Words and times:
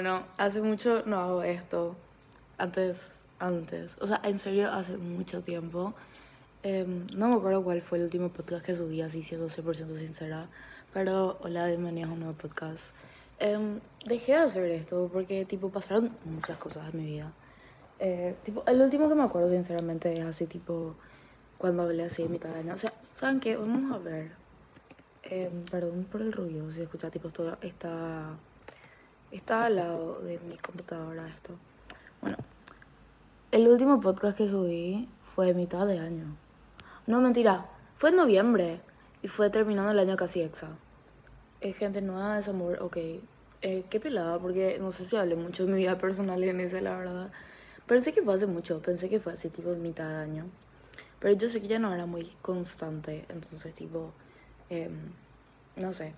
bueno, 0.00 0.22
hace 0.36 0.62
mucho 0.62 1.02
no 1.06 1.18
hago 1.18 1.42
esto. 1.42 1.96
Antes, 2.56 3.24
antes. 3.40 3.90
O 4.00 4.06
sea, 4.06 4.20
en 4.22 4.38
serio, 4.38 4.70
hace 4.70 4.96
mucho 4.96 5.42
tiempo. 5.42 5.92
Em, 6.62 7.08
no 7.16 7.26
me 7.28 7.34
acuerdo 7.34 7.64
cuál 7.64 7.82
fue 7.82 7.98
el 7.98 8.04
último 8.04 8.28
podcast 8.28 8.64
que 8.64 8.76
subí, 8.76 9.02
así 9.02 9.24
siendo 9.24 9.48
100% 9.48 9.98
sincera. 9.98 10.46
Pero, 10.94 11.38
hola, 11.40 11.66
bienvenidos 11.66 12.10
a 12.10 12.12
un 12.12 12.20
nuevo 12.20 12.38
podcast. 12.38 12.78
Em, 13.40 13.80
dejé 14.06 14.32
de 14.32 14.38
hacer 14.38 14.70
esto 14.70 15.10
porque, 15.12 15.44
tipo, 15.46 15.68
pasaron 15.68 16.16
muchas 16.24 16.58
cosas 16.58 16.94
en 16.94 17.00
mi 17.00 17.06
vida. 17.06 17.32
Eh, 17.98 18.36
tipo, 18.44 18.62
el 18.68 18.80
último 18.80 19.08
que 19.08 19.16
me 19.16 19.24
acuerdo, 19.24 19.50
sinceramente, 19.50 20.16
es 20.16 20.24
así, 20.24 20.46
tipo, 20.46 20.94
cuando 21.58 21.82
hablé 21.82 22.04
así 22.04 22.22
de 22.22 22.28
mitad 22.28 22.50
de 22.50 22.60
año. 22.60 22.74
O 22.74 22.78
sea, 22.78 22.92
¿saben 23.14 23.40
qué? 23.40 23.56
Vamos 23.56 23.90
a 23.92 23.98
ver. 23.98 24.30
Em, 25.24 25.64
perdón 25.64 26.04
por 26.04 26.22
el 26.22 26.32
ruido, 26.32 26.70
si 26.70 26.82
escucha, 26.82 27.10
tipo, 27.10 27.26
esto 27.26 27.58
está, 27.62 28.36
está 29.30 29.66
al 29.66 29.76
lado 29.76 30.20
de 30.20 30.38
mi 30.40 30.56
computadora 30.56 31.28
esto. 31.28 31.54
Bueno, 32.20 32.38
el 33.50 33.68
último 33.68 34.00
podcast 34.00 34.36
que 34.36 34.48
subí 34.48 35.08
fue 35.22 35.46
de 35.46 35.54
mitad 35.54 35.86
de 35.86 35.98
año. 35.98 36.36
No, 37.06 37.20
mentira, 37.20 37.66
fue 37.96 38.10
en 38.10 38.16
noviembre 38.16 38.80
y 39.22 39.28
fue 39.28 39.50
terminando 39.50 39.90
el 39.92 39.98
año 39.98 40.16
casi 40.16 40.42
exa. 40.42 40.68
Es 41.60 41.76
gente 41.76 42.02
nueva, 42.02 42.36
desamor, 42.36 42.82
ok. 42.82 42.96
Eh, 43.60 43.84
qué 43.90 43.98
pelada, 43.98 44.38
porque 44.38 44.78
no 44.78 44.92
sé 44.92 45.04
si 45.04 45.16
hablé 45.16 45.34
mucho 45.34 45.66
de 45.66 45.72
mi 45.72 45.78
vida 45.78 45.98
personal 45.98 46.42
en 46.44 46.60
ese, 46.60 46.80
la 46.80 46.96
verdad. 46.96 47.30
Pensé 47.86 48.12
que 48.12 48.22
fue 48.22 48.34
hace 48.34 48.46
mucho, 48.46 48.80
pensé 48.80 49.08
que 49.08 49.18
fue 49.18 49.32
así, 49.32 49.48
tipo, 49.48 49.70
mitad 49.70 50.08
de 50.08 50.16
año. 50.16 50.46
Pero 51.18 51.34
yo 51.34 51.48
sé 51.48 51.60
que 51.60 51.68
ya 51.68 51.78
no 51.78 51.92
era 51.92 52.06
muy 52.06 52.30
constante, 52.42 53.24
entonces, 53.28 53.74
tipo, 53.74 54.12
em, 54.70 55.12
no 55.76 55.92
sé. 55.92 56.14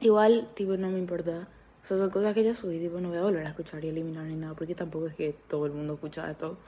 Igual, 0.00 0.48
tipo, 0.54 0.76
no 0.76 0.88
me 0.88 0.98
importa. 0.98 1.46
Sea, 1.88 1.96
son 1.96 2.10
cosas 2.10 2.34
que 2.34 2.44
ya 2.44 2.54
subí, 2.54 2.78
tipo, 2.78 3.00
no 3.00 3.08
voy 3.08 3.16
a 3.16 3.22
volver 3.22 3.46
a 3.46 3.48
escuchar 3.48 3.82
y 3.82 3.88
eliminar 3.88 4.26
ni 4.26 4.36
nada, 4.36 4.52
porque 4.52 4.74
tampoco 4.74 5.06
es 5.06 5.14
que 5.14 5.34
todo 5.48 5.64
el 5.64 5.72
mundo 5.72 5.94
escucha 5.94 6.30
esto. 6.30 6.58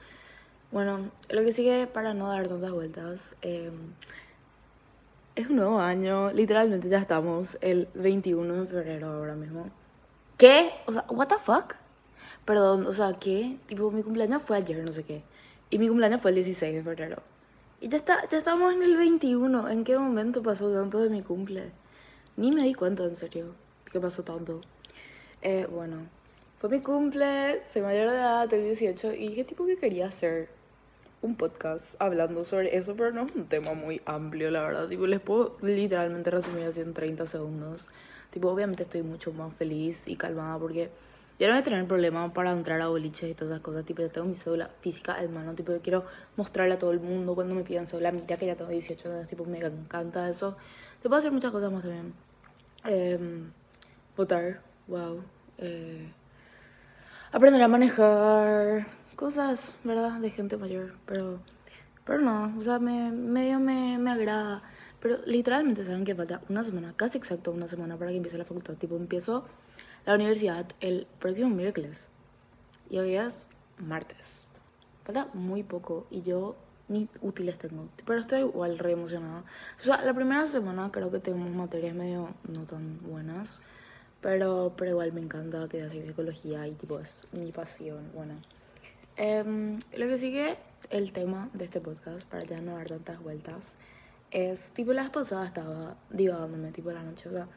Bueno, 0.72 1.10
lo 1.28 1.42
que 1.42 1.52
sigue, 1.52 1.86
para 1.86 2.14
no 2.14 2.28
dar 2.28 2.48
tantas 2.48 2.72
vueltas, 2.72 3.36
em, 3.42 3.92
es 5.36 5.50
un 5.50 5.56
nuevo 5.56 5.78
año. 5.78 6.32
Literalmente 6.32 6.88
ya 6.88 6.96
estamos 6.96 7.58
el 7.60 7.88
21 7.92 8.62
de 8.62 8.66
febrero 8.66 9.08
ahora 9.08 9.34
mismo. 9.34 9.68
¿Qué? 10.38 10.70
O 10.86 10.92
sea, 10.92 11.04
what 11.10 11.28
the 11.28 11.36
fuck? 11.38 11.74
Perdón, 12.46 12.86
o 12.86 12.92
sea, 12.94 13.18
¿qué? 13.20 13.58
Tipo, 13.66 13.90
mi 13.90 14.02
cumpleaños 14.02 14.42
fue 14.42 14.56
ayer, 14.56 14.82
no 14.82 14.92
sé 14.92 15.04
qué. 15.04 15.22
Y 15.68 15.78
mi 15.78 15.88
cumpleaños 15.88 16.22
fue 16.22 16.30
el 16.30 16.36
16 16.36 16.76
de 16.76 16.82
febrero. 16.82 17.22
Y 17.82 17.90
ya, 17.90 17.98
está, 17.98 18.26
ya 18.30 18.38
estamos 18.38 18.72
en 18.72 18.82
el 18.82 18.96
21. 18.96 19.68
¿En 19.68 19.84
qué 19.84 19.98
momento 19.98 20.42
pasó 20.42 20.72
tanto 20.72 21.00
de 21.00 21.10
mi 21.10 21.20
cumple? 21.20 21.72
Ni 22.38 22.52
me 22.52 22.62
di 22.62 22.72
cuenta, 22.72 23.04
en 23.04 23.16
serio, 23.16 23.54
que 23.92 24.00
pasó 24.00 24.22
tanto. 24.22 24.62
Eh, 25.42 25.66
bueno, 25.70 26.06
fue 26.58 26.68
mi 26.68 26.80
cumple, 26.80 27.64
soy 27.66 27.82
mayor 27.82 28.10
de 28.10 28.16
edad, 28.16 28.48
tengo 28.48 28.64
18 28.64 29.14
y 29.14 29.28
dije 29.28 29.44
tipo 29.44 29.64
que 29.64 29.78
quería 29.78 30.08
hacer 30.08 30.50
un 31.22 31.36
podcast 31.36 31.94
hablando 31.98 32.44
sobre 32.44 32.76
eso, 32.76 32.94
pero 32.96 33.12
no 33.12 33.26
es 33.26 33.32
un 33.34 33.46
tema 33.46 33.74
muy 33.74 34.00
amplio, 34.06 34.50
la 34.50 34.62
verdad. 34.62 34.86
Tipo, 34.86 35.06
les 35.06 35.20
puedo 35.20 35.56
literalmente 35.62 36.30
resumir 36.30 36.64
así 36.64 36.80
en 36.80 36.94
30 36.94 37.26
segundos. 37.26 37.88
Tipo, 38.30 38.50
obviamente 38.50 38.82
estoy 38.84 39.02
mucho 39.02 39.32
más 39.32 39.54
feliz 39.54 40.08
y 40.08 40.16
calmada 40.16 40.58
porque 40.58 40.90
ya 41.38 41.46
no 41.46 41.54
voy 41.54 41.60
a 41.60 41.64
tener 41.64 41.86
problema 41.86 42.32
para 42.32 42.52
entrar 42.52 42.80
a 42.80 42.88
boliches 42.88 43.30
y 43.30 43.34
todas 43.34 43.52
esas 43.52 43.62
cosas. 43.62 43.84
Tipo, 43.84 44.02
ya 44.02 44.08
tengo 44.08 44.26
mi 44.28 44.36
cédula 44.36 44.70
física 44.80 45.22
en 45.22 45.32
mano. 45.32 45.54
Tipo, 45.54 45.72
yo 45.72 45.80
quiero 45.80 46.04
mostrarle 46.36 46.74
a 46.74 46.78
todo 46.78 46.92
el 46.92 47.00
mundo 47.00 47.34
cuando 47.34 47.54
me 47.54 47.64
pidan 47.64 47.86
cédula. 47.86 48.12
Mira 48.12 48.36
que 48.36 48.46
ya 48.46 48.56
tengo 48.56 48.70
18 48.70 49.12
años. 49.12 49.26
Tipo, 49.26 49.44
me 49.44 49.58
encanta 49.58 50.28
eso. 50.28 50.56
Te 51.02 51.08
puedo 51.08 51.18
hacer 51.18 51.32
muchas 51.32 51.50
cosas 51.52 51.72
más 51.72 51.82
también. 51.82 52.14
Eh, 52.84 53.18
votar, 54.16 54.60
wow. 54.90 55.22
Eh, 55.58 56.12
aprender 57.32 57.62
a 57.62 57.68
manejar 57.68 58.86
cosas, 59.16 59.74
¿verdad? 59.84 60.20
De 60.20 60.30
gente 60.30 60.56
mayor. 60.56 60.94
Pero, 61.06 61.40
pero 62.04 62.20
no, 62.20 62.54
o 62.58 62.60
sea, 62.60 62.78
me, 62.78 63.10
medio 63.12 63.60
me, 63.60 63.98
me 63.98 64.10
agrada. 64.10 64.62
Pero 65.00 65.18
literalmente 65.24 65.84
saben 65.84 66.04
que 66.04 66.14
falta 66.14 66.42
una 66.48 66.64
semana, 66.64 66.92
casi 66.96 67.16
exacto 67.16 67.52
una 67.52 67.68
semana 67.68 67.96
para 67.96 68.10
que 68.10 68.18
empiece 68.18 68.36
la 68.36 68.44
facultad. 68.44 68.74
Tipo, 68.74 68.96
empiezo 68.96 69.46
la 70.04 70.14
universidad 70.14 70.66
el 70.80 71.06
próximo 71.18 71.48
miércoles. 71.48 72.08
Y 72.90 72.98
hoy 72.98 73.14
es 73.14 73.48
martes. 73.78 74.48
Falta 75.04 75.28
muy 75.32 75.62
poco 75.62 76.06
y 76.10 76.22
yo 76.22 76.56
ni 76.88 77.08
útiles 77.22 77.56
tengo. 77.56 77.88
Pero 78.04 78.20
estoy 78.20 78.40
igual 78.40 78.78
re 78.78 78.92
emocionada. 78.92 79.44
O 79.80 79.84
sea, 79.84 80.02
la 80.02 80.12
primera 80.12 80.48
semana 80.48 80.90
creo 80.90 81.10
que 81.10 81.20
tenemos 81.20 81.50
materias 81.50 81.94
medio 81.94 82.34
no 82.48 82.64
tan 82.64 82.98
buenas. 83.04 83.60
Pero, 84.20 84.74
pero 84.76 84.90
igual 84.90 85.12
me 85.12 85.20
encanta 85.20 85.66
que 85.68 85.82
hacer 85.82 86.06
psicología 86.06 86.66
y 86.66 86.72
tipo 86.72 86.98
es 86.98 87.24
mi 87.32 87.52
pasión. 87.52 88.10
Bueno. 88.14 88.34
Em, 89.16 89.78
lo 89.96 90.06
que 90.06 90.18
sigue 90.18 90.56
el 90.90 91.12
tema 91.12 91.50
de 91.52 91.64
este 91.64 91.80
podcast, 91.80 92.24
para 92.24 92.44
ya 92.44 92.60
no 92.60 92.76
dar 92.76 92.88
tantas 92.88 93.22
vueltas, 93.22 93.74
es 94.30 94.72
tipo 94.72 94.92
la 94.92 95.02
vez 95.02 95.10
pasada 95.10 95.46
estaba 95.46 95.96
divagándome 96.10 96.70
tipo 96.72 96.90
la 96.90 97.02
noche. 97.02 97.28
O 97.28 97.32
sea, 97.32 97.48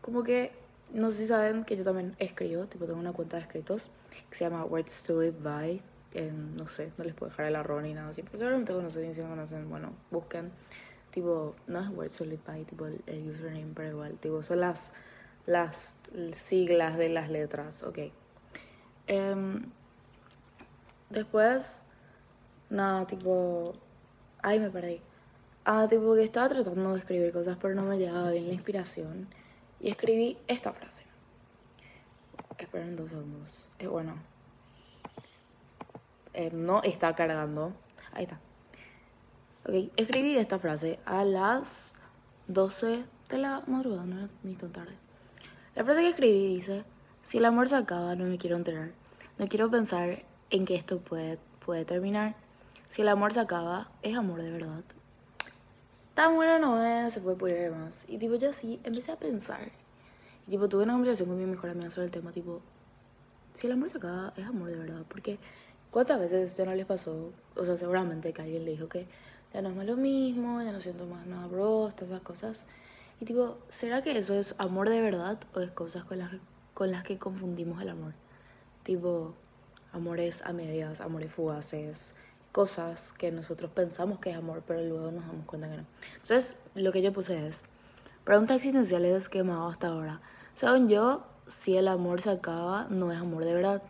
como 0.00 0.22
que 0.22 0.52
no 0.92 1.10
sé 1.10 1.18
si 1.18 1.26
saben 1.26 1.64
que 1.64 1.76
yo 1.76 1.84
también 1.84 2.14
escribo, 2.18 2.66
tipo 2.66 2.86
tengo 2.86 3.00
una 3.00 3.12
cuenta 3.12 3.36
de 3.36 3.42
escritos 3.42 3.90
que 4.30 4.36
se 4.36 4.44
llama 4.44 4.64
Words 4.64 5.04
to 5.04 5.20
Live 5.20 5.38
By. 5.42 5.82
no 6.56 6.66
sé, 6.66 6.92
no 6.98 7.04
les 7.04 7.14
puedo 7.14 7.30
dejar 7.30 7.46
el 7.46 7.56
arroz 7.56 7.82
ni 7.82 7.94
nada 7.94 8.10
así, 8.10 8.22
pero 8.22 8.38
seguramente 8.38 8.72
conocen, 8.72 9.14
si 9.14 9.20
no 9.20 9.28
conocen, 9.28 9.68
bueno, 9.68 9.92
busquen. 10.10 10.50
Tipo, 11.10 11.54
no 11.66 11.80
es 11.80 11.88
Words 11.90 12.16
to 12.18 12.24
Live 12.24 12.42
By, 12.46 12.64
tipo 12.64 12.86
el, 12.86 13.02
el 13.06 13.28
username, 13.28 13.72
pero 13.74 13.90
igual, 13.90 14.18
tipo, 14.18 14.42
son 14.42 14.60
las 14.60 14.92
las 15.46 16.08
siglas 16.34 16.96
de 16.96 17.08
las 17.08 17.30
letras, 17.30 17.82
ok. 17.82 17.98
Em, 19.06 19.64
después, 21.10 21.82
nada, 22.70 23.06
tipo, 23.06 23.74
ay, 24.42 24.60
me 24.60 24.70
perdí. 24.70 25.00
Ah, 25.64 25.86
tipo 25.88 26.14
que 26.14 26.24
estaba 26.24 26.48
tratando 26.48 26.92
de 26.92 26.98
escribir 26.98 27.32
cosas, 27.32 27.56
pero 27.60 27.74
no 27.74 27.82
me 27.82 27.98
llegaba 27.98 28.30
bien 28.30 28.48
la 28.48 28.54
inspiración. 28.54 29.28
Y 29.80 29.90
escribí 29.90 30.38
esta 30.48 30.72
frase. 30.72 31.04
Esperen 32.58 32.96
dos 32.96 33.10
segundos. 33.10 33.68
Es 33.78 33.88
bueno. 33.88 34.14
Em, 36.32 36.64
no 36.64 36.82
está 36.82 37.14
cargando. 37.14 37.72
Ahí 38.12 38.24
está. 38.24 38.38
Ok, 39.64 39.92
escribí 39.96 40.36
esta 40.36 40.58
frase 40.58 40.98
a 41.04 41.24
las 41.24 41.96
12 42.48 43.04
de 43.28 43.38
la 43.38 43.62
madrugada, 43.66 44.04
no 44.04 44.18
era 44.18 44.28
ni 44.42 44.54
tan 44.54 44.72
tarde. 44.72 44.96
La 45.74 45.84
frase 45.84 46.02
que 46.02 46.08
escribí 46.08 46.54
dice, 46.54 46.84
si 47.22 47.38
el 47.38 47.46
amor 47.46 47.66
se 47.66 47.76
acaba, 47.76 48.14
no 48.14 48.26
me 48.26 48.36
quiero 48.36 48.56
enterar. 48.56 48.90
No 49.38 49.48
quiero 49.48 49.70
pensar 49.70 50.22
en 50.50 50.66
que 50.66 50.74
esto 50.74 50.98
puede, 50.98 51.38
puede 51.64 51.86
terminar. 51.86 52.34
Si 52.88 53.00
el 53.00 53.08
amor 53.08 53.32
se 53.32 53.40
acaba, 53.40 53.90
es 54.02 54.14
amor 54.14 54.42
de 54.42 54.50
verdad. 54.50 54.84
Tan 56.12 56.34
bueno 56.34 56.58
no 56.58 56.84
es, 56.84 57.14
se 57.14 57.22
puede 57.22 57.36
poner 57.36 57.72
más. 57.72 58.04
Y 58.06 58.18
tipo, 58.18 58.34
yo 58.34 58.50
así 58.50 58.80
empecé 58.84 59.12
a 59.12 59.16
pensar. 59.16 59.72
Y 60.46 60.50
tipo, 60.50 60.68
tuve 60.68 60.82
una 60.82 60.92
conversación 60.92 61.30
con 61.30 61.38
mi 61.38 61.46
mejor 61.46 61.70
amiga 61.70 61.90
sobre 61.90 62.04
el 62.04 62.12
tema, 62.12 62.32
tipo, 62.32 62.60
si 63.54 63.66
el 63.66 63.72
amor 63.72 63.88
se 63.88 63.96
acaba, 63.96 64.34
es 64.36 64.44
amor 64.44 64.68
de 64.68 64.76
verdad. 64.76 65.04
Porque, 65.08 65.38
¿cuántas 65.90 66.20
veces 66.20 66.54
ya 66.54 66.66
no 66.66 66.74
les 66.74 66.84
pasó? 66.84 67.32
O 67.56 67.64
sea, 67.64 67.78
seguramente 67.78 68.34
que 68.34 68.42
alguien 68.42 68.66
le 68.66 68.72
dijo 68.72 68.88
que 68.88 69.06
ya 69.54 69.62
no 69.62 69.70
es 69.70 69.76
más 69.76 69.86
lo 69.86 69.96
mismo, 69.96 70.60
ya 70.62 70.70
no 70.70 70.80
siento 70.80 71.06
más 71.06 71.26
nada, 71.26 71.46
bro, 71.46 71.88
todas 71.96 72.10
esas 72.10 72.20
cosas. 72.20 72.66
Y 73.22 73.24
tipo, 73.24 73.56
¿será 73.68 74.02
que 74.02 74.18
eso 74.18 74.34
es 74.34 74.56
amor 74.58 74.88
de 74.88 75.00
verdad 75.00 75.38
o 75.54 75.60
es 75.60 75.70
cosas 75.70 76.02
con 76.02 76.18
las, 76.18 76.32
con 76.74 76.90
las 76.90 77.04
que 77.04 77.18
confundimos 77.18 77.80
el 77.80 77.90
amor? 77.90 78.14
Tipo, 78.82 79.32
amores 79.92 80.42
a 80.42 80.52
medias, 80.52 81.00
amores 81.00 81.30
fugaces, 81.30 82.16
cosas 82.50 83.12
que 83.12 83.30
nosotros 83.30 83.70
pensamos 83.70 84.18
que 84.18 84.30
es 84.30 84.36
amor, 84.36 84.64
pero 84.66 84.82
luego 84.82 85.12
nos 85.12 85.24
damos 85.24 85.46
cuenta 85.46 85.70
que 85.70 85.76
no. 85.76 85.84
Entonces, 86.14 86.56
lo 86.74 86.90
que 86.90 87.00
yo 87.00 87.12
puse 87.12 87.46
es, 87.46 87.62
preguntas 88.24 88.56
existenciales 88.56 89.28
que 89.28 89.44
me 89.44 89.52
hago 89.52 89.68
hasta 89.68 89.86
ahora. 89.86 90.20
Según 90.56 90.88
yo, 90.88 91.24
si 91.46 91.76
el 91.76 91.86
amor 91.86 92.22
se 92.22 92.30
acaba, 92.30 92.88
no 92.90 93.12
es 93.12 93.20
amor 93.20 93.44
de 93.44 93.54
verdad. 93.54 93.82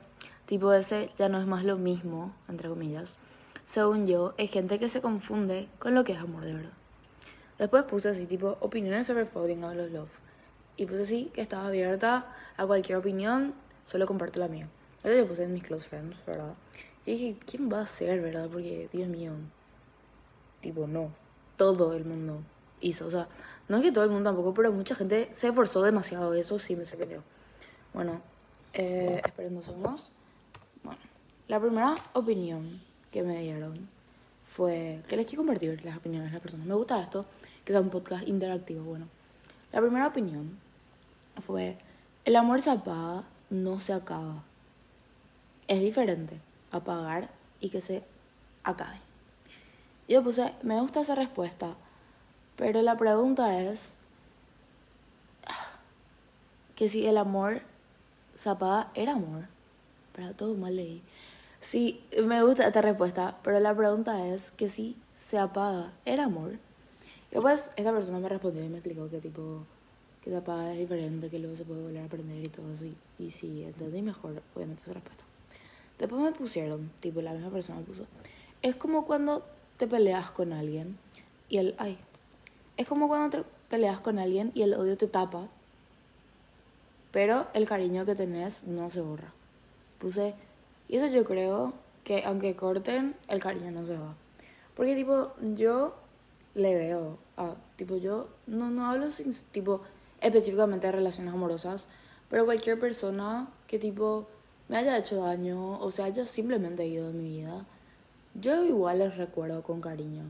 Tipo, 0.45 0.75
ese 0.75 1.09
ya 1.19 1.31
no 1.31 1.41
es 1.41 1.47
más 1.47 1.65
lo 1.65 1.79
mismo, 1.79 2.35
entre 2.51 2.69
comillas. 2.69 3.17
Según 3.65 4.07
yo, 4.07 4.35
es 4.37 4.51
gente 4.51 4.79
que 4.79 4.91
se 4.91 5.01
confunde 5.01 5.71
con 5.79 5.95
lo 5.95 6.05
que 6.05 6.13
es 6.13 6.19
amor 6.19 6.45
de 6.45 6.53
verdad. 6.53 6.82
Después 7.63 7.85
puse 7.85 8.09
así, 8.09 8.27
tipo, 8.27 8.57
opiniones 8.59 9.07
sobre 9.07 9.25
Falling 9.25 9.63
Out 9.63 9.79
of 9.79 9.93
Love. 9.93 10.11
Y 10.77 10.85
puse 10.85 11.03
así, 11.03 11.31
que 11.33 11.43
estaba 11.43 11.69
abierta 11.69 12.27
a 12.57 12.67
cualquier 12.67 12.99
opinión, 12.99 13.55
solo 13.87 14.05
comparto 14.05 14.41
la 14.41 14.49
mía. 14.49 14.69
Eso 15.05 15.15
yo 15.15 15.29
puse 15.29 15.45
en 15.45 15.55
mis 15.55 15.63
close 15.63 15.89
friends, 15.89 16.17
¿verdad? 16.27 16.55
Y 17.07 17.13
dije, 17.13 17.37
¿quién 17.47 17.73
va 17.73 17.83
a 17.83 17.87
ser, 17.87 18.21
verdad? 18.21 18.49
Porque, 18.53 18.89
Dios 18.93 19.07
mío, 19.07 19.35
tipo, 20.61 20.89
no. 20.89 21.13
Todo 21.57 21.95
el 21.95 22.05
mundo 22.05 22.43
hizo. 22.81 23.07
O 23.07 23.11
sea, 23.13 23.29
no 23.69 23.77
es 23.77 23.85
que 23.85 23.93
todo 23.93 24.03
el 24.03 24.11
mundo 24.11 24.31
tampoco, 24.31 24.53
pero 24.55 24.73
mucha 24.73 24.97
gente 24.97 25.31
se 25.33 25.47
esforzó 25.47 25.83
demasiado. 25.83 26.35
Eso 26.35 26.59
sí 26.59 26.75
me 26.75 26.85
sorprendió. 26.85 27.23
Bueno, 27.95 28.23
eh, 28.73 29.23
esperen 29.25 29.55
dos 29.55 29.67
segundos. 29.67 30.11
Bueno, 30.83 30.99
la 31.47 31.61
primera 31.61 31.95
opinión 32.15 32.81
que 33.13 33.23
me 33.23 33.41
dieron 33.41 33.89
fue 34.49 35.01
que 35.09 35.17
les 35.17 35.27
quiero 35.27 35.45
compartir 35.45 35.85
las 35.85 35.97
opiniones 35.97 36.31
de 36.31 36.33
las 36.33 36.41
personas. 36.41 36.67
Me 36.67 36.75
gusta 36.75 37.01
esto, 37.01 37.25
que 37.65 37.73
sea 37.73 37.81
un 37.81 37.91
podcast 37.91 38.27
interactivo. 38.27 38.85
Bueno, 38.85 39.07
la 39.73 39.81
primera 39.81 40.07
opinión 40.07 40.59
fue, 41.41 41.77
el 42.25 42.37
amor 42.37 42.61
se 42.61 42.71
apaga, 42.71 43.25
no 43.51 43.79
se 43.79 43.93
acaba. 43.93 44.43
Es 45.69 45.81
diferente 45.81 46.41
apagar 46.71 47.31
y 47.61 47.71
que 47.71 47.81
se 47.81 48.03
acabe. 48.65 48.99
Yo 50.09 50.23
puse, 50.23 50.53
me 50.63 50.81
gusta 50.81 51.01
esa 51.01 51.15
respuesta, 51.15 51.75
pero 52.57 52.83
la 52.83 52.97
pregunta 52.97 53.61
es 53.61 53.99
que 56.75 56.89
si 56.89 57.07
el 57.07 57.17
amor 57.17 57.63
se 58.37 58.51
apaga, 58.51 58.91
era 58.95 59.13
amor. 59.13 59.47
Pero 60.15 60.35
todo 60.35 60.55
mal 60.55 60.77
leí. 60.77 61.03
Sí, 61.61 62.05
me 62.25 62.43
gusta 62.43 62.67
esta 62.67 62.83
respuesta, 62.83 63.39
pero 63.43 63.61
la 63.61 63.75
pregunta 63.75 64.27
es 64.27 64.51
que 64.51 64.69
si 64.69 64.97
se 65.15 65.39
apaga, 65.39 65.93
¿era 66.05 66.25
amor? 66.25 66.59
Pues 67.41 67.71
esta 67.77 67.93
persona 67.93 68.19
me 68.19 68.29
respondió 68.29 68.63
y 68.65 68.69
me 68.69 68.79
explicó 68.79 69.09
que 69.09 69.19
tipo, 69.19 69.65
que 70.23 70.37
apaga 70.37 70.73
es 70.73 70.79
diferente, 70.79 71.31
que 71.31 71.39
luego 71.39 71.57
se 71.57 71.65
puede 71.65 71.83
volver 71.83 72.03
a 72.03 72.05
aprender 72.05 72.45
y 72.45 72.49
todo 72.49 72.71
eso. 72.73 72.85
Y, 72.85 72.95
y 73.19 73.31
sí, 73.31 73.65
entendí 73.65 74.03
mejor, 74.03 74.43
obviamente, 74.55 74.85
su 74.85 74.93
respuesta. 74.93 75.25
Después 75.99 76.21
me 76.21 76.33
pusieron, 76.33 76.91
tipo, 77.01 77.23
la 77.23 77.33
misma 77.33 77.51
persona 77.51 77.79
me 77.79 77.85
puso, 77.85 78.07
es 78.61 78.77
como 78.77 79.07
cuando 79.07 79.45
te 79.77 79.87
peleas 79.87 80.31
con 80.31 80.53
alguien 80.53 80.99
y 81.49 81.59
el, 81.59 81.75
ay, 81.79 81.99
es 82.77 82.87
como 82.87 83.09
cuando 83.09 83.39
te 83.39 83.45
peleas 83.69 84.01
con 84.01 84.19
alguien 84.19 84.53
y 84.55 84.63
el 84.63 84.75
odio 84.75 84.97
te 84.97 85.07
tapa, 85.07 85.49
pero 87.11 87.47
el 87.55 87.67
cariño 87.67 88.07
que 88.07 88.15
tenés 88.15 88.65
no 88.65 88.91
se 88.91 89.01
borra. 89.01 89.33
Puse 89.99 90.35
y 90.89 90.97
eso 90.97 91.07
yo 91.07 91.25
creo 91.25 91.73
que 92.05 92.25
aunque 92.25 92.57
corten, 92.57 93.15
el 93.29 93.41
cariño 93.41 93.71
no 93.71 93.87
se 93.87 93.97
va. 93.97 94.15
Porque 94.75 94.95
tipo, 94.95 95.33
yo 95.41 95.95
le 96.55 96.75
veo 96.75 97.19
a, 97.37 97.57
tipo, 97.77 97.97
yo 97.97 98.29
no, 98.47 98.71
no 98.71 98.87
hablo 98.87 99.11
sin, 99.11 99.33
tipo, 99.51 99.83
específicamente 100.21 100.87
de 100.87 100.93
relaciones 100.93 101.35
amorosas, 101.35 101.89
pero 102.29 102.45
cualquier 102.45 102.79
persona 102.79 103.49
que 103.67 103.79
tipo 103.79 104.29
me 104.69 104.77
haya 104.77 104.97
hecho 104.97 105.23
daño 105.23 105.79
o 105.81 105.91
se 105.91 106.03
haya 106.03 106.27
simplemente 106.27 106.87
ido 106.87 107.09
de 107.09 107.13
mi 107.13 107.29
vida, 107.29 107.67
yo 108.35 108.65
igual 108.65 109.01
les 109.01 109.17
recuerdo 109.17 109.63
con 109.63 109.81
cariño. 109.81 110.25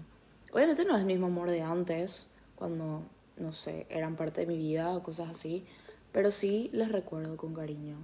Obviamente 0.53 0.85
no 0.85 0.95
es 0.95 1.01
el 1.01 1.07
mismo 1.07 1.27
amor 1.27 1.51
de 1.51 1.63
antes, 1.63 2.29
cuando, 2.57 3.03
no 3.37 3.53
sé, 3.53 3.87
eran 3.89 4.17
parte 4.17 4.43
de 4.43 4.47
mi 4.47 4.57
vida 4.59 4.97
o 4.97 5.03
cosas 5.03 5.31
así, 5.31 5.65
pero 6.13 6.31
sí 6.31 6.71
les 6.73 6.91
recuerdo 6.91 7.37
con 7.37 7.55
cariño. 7.55 7.97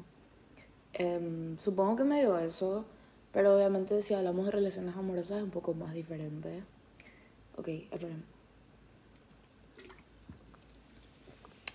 Em, 0.93 1.59
supongo 1.59 1.97
que 1.97 2.05
me 2.05 2.21
dio 2.21 2.39
eso, 2.39 2.85
pero 3.33 3.57
obviamente 3.57 4.03
si 4.03 4.15
hablamos 4.15 4.47
de 4.47 4.53
relaciones 4.53 4.97
amorosas 4.97 5.39
es 5.39 5.43
un 5.43 5.51
poco 5.51 5.75
más 5.75 5.93
diferente. 5.93 6.63
Ok, 7.59 7.69
esperen. 7.91 8.25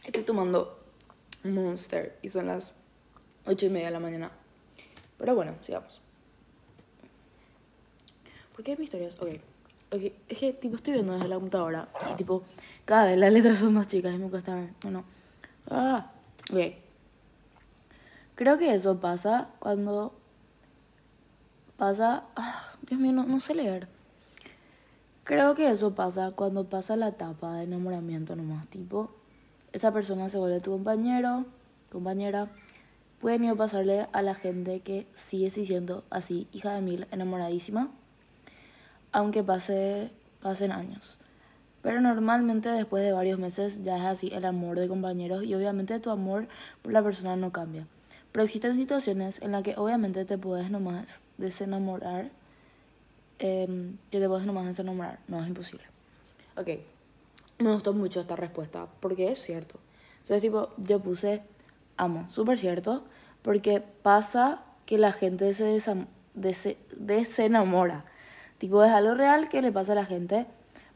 Estoy 0.06 0.24
tomando 0.24 0.80
Monster 1.44 2.18
y 2.22 2.30
son 2.30 2.48
las 2.48 2.74
ocho 3.46 3.66
y 3.66 3.70
media 3.70 3.88
de 3.88 3.92
la 3.92 4.00
mañana. 4.00 4.32
Pero 5.18 5.36
bueno, 5.36 5.56
sigamos. 5.62 6.00
¿Por 8.56 8.64
qué 8.64 8.78
mis 8.78 8.86
historias? 8.86 9.16
Ok. 9.20 9.28
okay. 9.92 10.16
Es 10.30 10.38
que 10.38 10.54
tipo 10.54 10.78
estoy 10.78 10.94
viendo 10.94 11.14
desde 11.14 11.28
la 11.28 11.36
computadora 11.36 11.90
y 12.10 12.16
tipo 12.16 12.44
cada 12.86 13.08
vez 13.08 13.18
las 13.18 13.34
letras 13.34 13.58
son 13.58 13.74
más 13.74 13.88
chicas 13.88 14.14
y 14.14 14.18
me 14.18 14.30
cuesta 14.30 14.56
ver. 14.56 14.70
Bueno. 14.84 15.04
Ah, 15.70 16.14
ok. 16.50 16.60
Creo 18.36 18.58
que 18.58 18.74
eso 18.74 19.00
pasa 19.02 19.50
cuando 19.60 20.14
pasa... 21.76 22.24
Ah, 22.36 22.74
Dios 22.84 23.00
mío, 23.00 23.12
no, 23.12 23.26
no 23.26 23.40
sé 23.40 23.54
leer. 23.54 23.93
Creo 25.24 25.56
que 25.56 25.70
eso 25.70 25.96
pasa 25.96 26.32
cuando 26.32 26.66
pasa 26.66 26.98
la 26.98 27.08
etapa 27.08 27.56
de 27.56 27.64
enamoramiento 27.64 28.36
nomás, 28.36 28.68
tipo, 28.68 29.10
esa 29.72 29.94
persona 29.94 30.30
se 30.30 30.38
vuelve 30.38 30.60
tu 30.60 30.72
compañero, 30.72 31.46
compañera, 31.90 32.50
pueden 33.22 33.46
ir 33.46 33.52
a 33.52 33.56
pasarle 33.56 34.08
a 34.12 34.22
la 34.22 34.36
gente 34.36 34.82
que 34.82 35.08
sigue 35.16 35.50
siendo 35.50 36.04
así, 36.10 36.50
hija 36.52 36.74
de 36.74 36.82
mil, 36.82 37.08
enamoradísima, 37.12 37.90
aunque 39.14 39.44
pase, 39.44 40.12
pasen 40.42 40.74
años. 40.74 41.18
Pero 41.82 42.02
normalmente 42.02 42.68
después 42.68 43.02
de 43.02 43.14
varios 43.14 43.40
meses 43.40 43.82
ya 43.82 43.96
es 43.96 44.04
así 44.04 44.30
el 44.34 44.44
amor 44.44 44.78
de 44.78 44.90
compañeros 44.90 45.46
y 45.46 45.56
obviamente 45.56 46.02
tu 46.02 46.10
amor 46.10 46.50
por 46.82 46.92
la 46.92 47.02
persona 47.02 47.38
no 47.38 47.54
cambia. 47.54 47.88
Pero 48.34 48.44
existen 48.44 48.76
situaciones 48.76 49.42
en 49.42 49.54
las 49.54 49.64
que 49.64 49.76
obviamente 49.78 50.26
te 50.26 50.38
puedes 50.38 50.70
nomás 50.70 51.22
desenamorar. 51.38 52.30
Eh, 53.40 53.96
que 54.12 54.20
te 54.20 54.28
puedes 54.28 54.46
nomás 54.46 54.66
desenamorar. 54.66 55.20
No 55.28 55.42
es 55.42 55.48
imposible. 55.48 55.84
Ok. 56.58 56.70
Me 57.60 57.72
gustó 57.72 57.94
mucho 57.94 58.22
esta 58.22 58.36
respuesta. 58.36 58.88
Porque 59.00 59.32
es 59.32 59.40
cierto. 59.40 59.80
Entonces, 60.22 60.42
tipo, 60.42 60.70
yo 60.78 61.00
puse 61.00 61.42
amo. 61.98 62.30
Súper 62.30 62.58
cierto. 62.58 63.04
Porque 63.42 63.82
pasa 63.82 64.64
que 64.86 64.98
la 64.98 65.12
gente 65.12 65.54
se 65.54 65.82
desenamora. 66.96 68.06
Tipo, 68.58 68.84
es 68.84 68.92
algo 68.92 69.14
real 69.14 69.50
que 69.50 69.62
le 69.62 69.72
pasa 69.72 69.92
a 69.92 69.96
la 69.96 70.06
gente. 70.06 70.46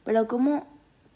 Pero 0.03 0.27
¿cómo 0.27 0.65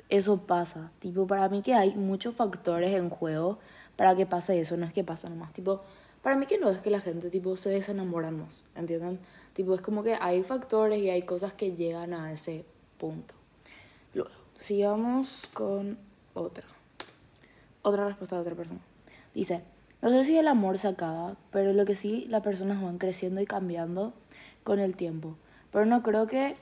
eso 0.09 0.45
pasa? 0.45 0.91
Tipo, 0.99 1.27
para 1.27 1.47
mí 1.47 1.61
que 1.61 1.73
hay 1.73 1.95
muchos 1.95 2.35
factores 2.35 2.93
en 2.93 3.09
juego 3.09 3.59
para 3.95 4.15
que 4.15 4.25
pase 4.25 4.59
eso. 4.59 4.75
No 4.75 4.85
es 4.85 4.93
que 4.93 5.03
pasa 5.03 5.29
nomás. 5.29 5.53
Tipo, 5.53 5.81
para 6.21 6.35
mí 6.35 6.45
que 6.45 6.57
no 6.57 6.69
es 6.69 6.79
que 6.79 6.91
la 6.91 6.99
gente 6.99 7.29
tipo 7.29 7.57
se 7.57 7.69
desenamoramos, 7.69 8.63
¿entienden? 8.75 9.19
Tipo 9.53 9.73
es 9.73 9.81
como 9.81 10.03
que 10.03 10.15
hay 10.19 10.43
factores 10.43 10.99
y 10.99 11.09
hay 11.09 11.23
cosas 11.23 11.53
que 11.53 11.75
llegan 11.75 12.13
a 12.13 12.31
ese 12.31 12.65
punto. 12.97 13.33
Luego, 14.13 14.29
sigamos 14.59 15.47
con 15.53 15.97
otra. 16.33 16.65
Otra 17.81 18.07
respuesta 18.07 18.35
de 18.35 18.41
otra 18.41 18.55
persona. 18.55 18.79
Dice, 19.33 19.63
no 20.01 20.09
sé 20.09 20.23
si 20.23 20.37
el 20.37 20.47
amor 20.47 20.77
se 20.77 20.87
acaba, 20.87 21.35
pero 21.51 21.73
lo 21.73 21.85
que 21.85 21.95
sí, 21.95 22.25
las 22.29 22.43
personas 22.43 22.81
van 22.81 22.97
creciendo 22.97 23.41
y 23.41 23.45
cambiando 23.45 24.13
con 24.63 24.79
el 24.79 24.95
tiempo. 24.95 25.35
Pero 25.71 25.85
no 25.85 26.03
creo 26.03 26.27
que 26.27 26.55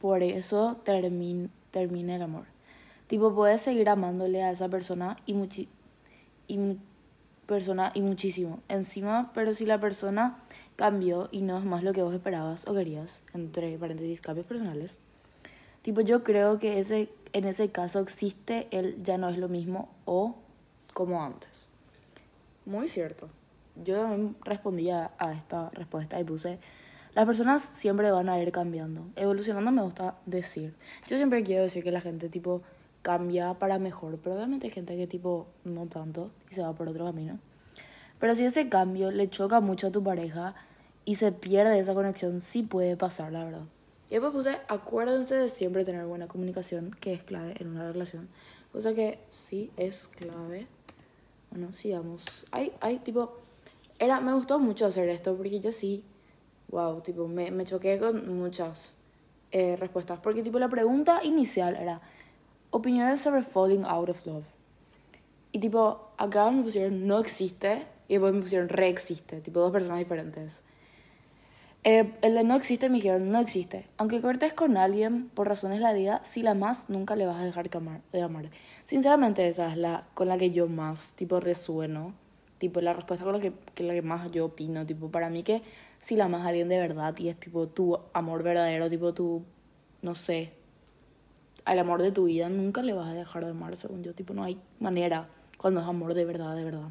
por 0.00 0.22
eso 0.22 0.78
termine, 0.84 1.48
termine 1.70 2.16
el 2.16 2.22
amor. 2.22 2.44
Tipo, 3.06 3.34
puedes 3.34 3.62
seguir 3.62 3.88
amándole 3.88 4.42
a 4.42 4.50
esa 4.50 4.68
persona 4.68 5.16
y, 5.26 5.34
muchi 5.34 5.68
y 6.46 6.76
persona 7.54 7.90
y 7.94 8.00
muchísimo 8.00 8.60
encima, 8.68 9.30
pero 9.34 9.54
si 9.54 9.66
la 9.66 9.80
persona 9.80 10.38
cambió 10.76 11.28
y 11.30 11.42
no 11.42 11.58
es 11.58 11.64
más 11.64 11.82
lo 11.82 11.92
que 11.92 12.02
vos 12.02 12.14
esperabas 12.14 12.66
o 12.66 12.74
querías, 12.74 13.22
entre 13.34 13.76
paréntesis, 13.76 14.20
cambios 14.20 14.46
personales, 14.46 14.98
tipo 15.82 16.00
yo 16.00 16.22
creo 16.24 16.58
que 16.58 16.78
ese, 16.78 17.10
en 17.32 17.44
ese 17.44 17.70
caso 17.70 18.00
existe 18.00 18.68
el 18.70 19.02
ya 19.02 19.18
no 19.18 19.28
es 19.28 19.36
lo 19.36 19.48
mismo 19.48 19.88
o 20.04 20.36
como 20.94 21.22
antes. 21.22 21.66
Muy 22.66 22.88
cierto. 22.88 23.28
Yo 23.84 23.96
también 23.96 24.36
respondía 24.44 25.10
a 25.18 25.32
esta 25.32 25.70
respuesta 25.70 26.20
y 26.20 26.24
puse, 26.24 26.58
las 27.14 27.26
personas 27.26 27.62
siempre 27.62 28.10
van 28.12 28.28
a 28.28 28.40
ir 28.40 28.52
cambiando. 28.52 29.02
Evolucionando 29.16 29.72
me 29.72 29.82
gusta 29.82 30.14
decir. 30.24 30.74
Yo 31.08 31.16
siempre 31.16 31.42
quiero 31.42 31.62
decir 31.62 31.82
que 31.82 31.90
la 31.90 32.00
gente 32.00 32.28
tipo 32.28 32.62
cambia 33.02 33.54
para 33.54 33.78
mejor, 33.78 34.18
pero 34.22 34.36
obviamente 34.36 34.66
hay 34.66 34.72
gente 34.72 34.96
que 34.96 35.06
tipo 35.06 35.46
no 35.64 35.86
tanto 35.86 36.30
y 36.50 36.54
se 36.54 36.62
va 36.62 36.72
por 36.74 36.88
otro 36.88 37.04
camino. 37.04 37.38
Pero 38.18 38.34
si 38.34 38.44
ese 38.44 38.68
cambio 38.68 39.10
le 39.10 39.30
choca 39.30 39.60
mucho 39.60 39.86
a 39.86 39.90
tu 39.90 40.02
pareja 40.02 40.54
y 41.04 41.14
se 41.14 41.32
pierde 41.32 41.78
esa 41.78 41.94
conexión, 41.94 42.40
sí 42.40 42.62
puede 42.62 42.96
pasar, 42.96 43.32
la 43.32 43.44
verdad. 43.44 43.64
Y 44.10 44.14
después 44.14 44.32
puse, 44.32 44.58
acuérdense 44.68 45.36
de 45.36 45.48
siempre 45.48 45.84
tener 45.84 46.04
buena 46.04 46.28
comunicación, 46.28 46.90
que 47.00 47.14
es 47.14 47.22
clave 47.22 47.54
en 47.58 47.68
una 47.68 47.90
relación. 47.90 48.28
Cosa 48.72 48.92
que 48.92 49.20
sí 49.28 49.70
es 49.76 50.08
clave. 50.08 50.66
Bueno, 51.50 51.72
sigamos. 51.72 52.44
Hay, 52.50 52.72
hay 52.80 52.98
tipo, 52.98 53.38
era, 53.98 54.20
me 54.20 54.34
gustó 54.34 54.58
mucho 54.58 54.86
hacer 54.86 55.08
esto 55.08 55.36
porque 55.36 55.60
yo 55.60 55.72
sí, 55.72 56.04
wow, 56.68 57.00
tipo, 57.00 57.28
me, 57.28 57.50
me 57.50 57.64
choqué 57.64 57.98
con 57.98 58.36
muchas 58.36 58.96
eh, 59.52 59.76
respuestas. 59.76 60.18
Porque 60.20 60.42
tipo, 60.42 60.58
la 60.58 60.68
pregunta 60.68 61.24
inicial 61.24 61.76
era, 61.76 62.00
opiniones 62.70 63.20
sobre 63.20 63.42
falling 63.42 63.84
out 63.84 64.08
of 64.08 64.24
love. 64.26 64.44
Y 65.52 65.58
tipo, 65.58 66.12
acá 66.16 66.50
me 66.50 66.62
pusieron 66.62 67.06
no 67.06 67.18
existe 67.18 67.86
y 68.08 68.14
después 68.14 68.32
me 68.32 68.40
pusieron 68.40 68.68
re 68.68 68.88
existe, 68.88 69.40
tipo 69.40 69.60
dos 69.60 69.72
personas 69.72 69.98
diferentes. 69.98 70.62
Eh, 71.82 72.12
el 72.20 72.34
de 72.34 72.44
no 72.44 72.56
existe 72.56 72.90
me 72.90 72.96
dijeron 72.96 73.30
no 73.30 73.40
existe. 73.40 73.86
Aunque 73.96 74.20
cortes 74.20 74.52
con 74.52 74.76
alguien 74.76 75.28
por 75.30 75.48
razones 75.48 75.78
de 75.78 75.82
la 75.82 75.92
vida, 75.94 76.20
si 76.24 76.42
la 76.42 76.54
más 76.54 76.90
nunca 76.90 77.16
le 77.16 77.24
vas 77.26 77.40
a 77.40 77.44
dejar 77.44 77.70
de 77.70 78.22
amar. 78.22 78.50
Sinceramente 78.84 79.48
esa 79.48 79.70
es 79.70 79.78
la 79.78 80.06
con 80.14 80.28
la 80.28 80.36
que 80.36 80.50
yo 80.50 80.68
más 80.68 81.14
tipo 81.14 81.40
resueno. 81.40 82.12
Tipo 82.58 82.82
la 82.82 82.92
respuesta 82.92 83.24
con 83.24 83.34
la 83.34 83.40
que, 83.40 83.54
que 83.74 83.82
la 83.82 83.94
que 83.94 84.02
más 84.02 84.30
yo 84.30 84.44
opino. 84.44 84.84
Tipo 84.84 85.10
para 85.10 85.30
mí 85.30 85.42
que 85.42 85.62
si 86.00 86.16
la 86.16 86.28
más 86.28 86.46
alguien 86.46 86.68
de 86.68 86.78
verdad 86.78 87.16
y 87.16 87.28
es 87.28 87.38
tipo 87.38 87.66
tu 87.68 87.98
amor 88.12 88.42
verdadero, 88.42 88.90
tipo 88.90 89.14
tu, 89.14 89.42
no 90.02 90.14
sé, 90.14 90.52
al 91.64 91.78
amor 91.78 92.02
de 92.02 92.12
tu 92.12 92.24
vida, 92.24 92.48
nunca 92.48 92.82
le 92.82 92.92
vas 92.92 93.08
a 93.08 93.14
dejar 93.14 93.44
de 93.44 93.50
amar, 93.50 93.76
según 93.76 94.02
yo. 94.02 94.14
Tipo, 94.14 94.34
no 94.34 94.44
hay 94.44 94.60
manera 94.78 95.28
cuando 95.58 95.80
es 95.80 95.86
amor 95.86 96.14
de 96.14 96.24
verdad, 96.24 96.56
de 96.56 96.64
verdad. 96.64 96.88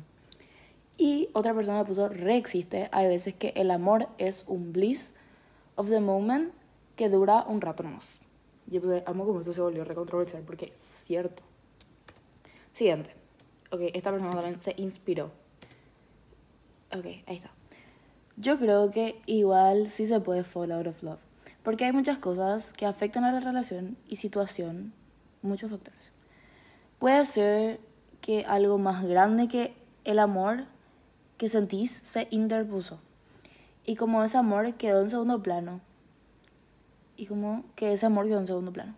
Y 0.98 1.30
otra 1.34 1.54
persona 1.54 1.80
me 1.80 1.86
puso, 1.86 2.10
reexiste, 2.10 2.90
hay 2.92 3.08
veces 3.08 3.34
que 3.34 3.54
el 3.56 3.72
amor 3.72 4.10
es 4.18 4.44
un 4.48 4.74
bliss 4.74 5.16
of 5.76 5.90
the 5.90 6.02
moment 6.02 6.54
que 6.96 7.10
dura 7.10 7.46
un 7.48 7.62
rato 7.62 7.84
más. 7.84 8.20
Yo 8.68 8.82
puse, 8.82 9.04
amo 9.06 9.26
como 9.26 9.40
eso 9.40 9.54
se 9.54 9.62
volvió 9.62 9.86
recontroversial 9.86 10.44
porque 10.44 10.74
es 10.74 10.80
cierto. 10.80 11.42
Siguiente. 12.74 13.16
Ok, 13.72 13.82
esta 13.94 14.12
persona 14.12 14.32
también 14.32 14.60
se 14.60 14.74
inspiró. 14.78 15.32
Ok, 16.92 17.06
ahí 17.26 17.38
está. 17.38 17.52
Yo 18.36 18.60
creo 18.60 18.92
que 18.92 19.22
igual 19.26 19.90
sí 19.90 20.06
se 20.06 20.20
puede 20.20 20.44
fall 20.44 20.72
out 20.72 20.88
of 20.88 21.02
love. 21.02 21.20
Porque 21.64 21.86
hay 21.86 21.92
muchas 21.92 22.18
cosas 22.18 22.74
que 22.74 22.86
afectan 22.86 23.24
a 23.24 23.32
la 23.32 23.40
relación 23.40 23.98
y 24.08 24.16
situación, 24.16 24.94
muchos 25.42 25.72
factores. 25.72 26.14
Puede 27.00 27.26
ser 27.26 27.80
que 28.22 28.46
algo 28.46 28.78
más 28.78 29.06
grande 29.06 29.48
que 29.48 29.76
el 30.04 30.20
amor 30.20 30.66
que 31.38 31.50
sentís 31.50 32.02
se 32.04 32.28
interpuso. 32.32 33.00
Y 33.86 33.96
como 33.96 34.24
ese 34.24 34.38
amor 34.38 34.74
quedó 34.76 35.02
en 35.02 35.10
segundo 35.10 35.42
plano. 35.42 35.82
Y 37.16 37.26
como 37.26 37.64
que 37.76 37.94
ese 37.94 38.06
amor 38.06 38.28
quedó 38.28 38.40
en 38.40 38.48
segundo 38.48 38.72
plano. 38.72 38.96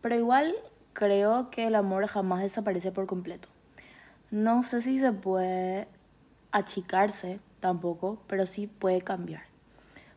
Pero 0.00 0.16
igual 0.16 0.54
creo 0.92 1.50
que 1.50 1.66
el 1.66 1.74
amor 1.74 2.06
jamás 2.06 2.42
desaparece 2.42 2.92
por 2.92 3.06
completo. 3.06 3.48
No 4.30 4.62
sé 4.62 4.82
si 4.82 4.98
se 4.98 5.12
puede 5.12 5.88
achicarse 6.50 7.40
tampoco, 7.60 8.18
pero 8.26 8.46
sí 8.46 8.66
puede 8.66 9.02
cambiar. 9.02 9.51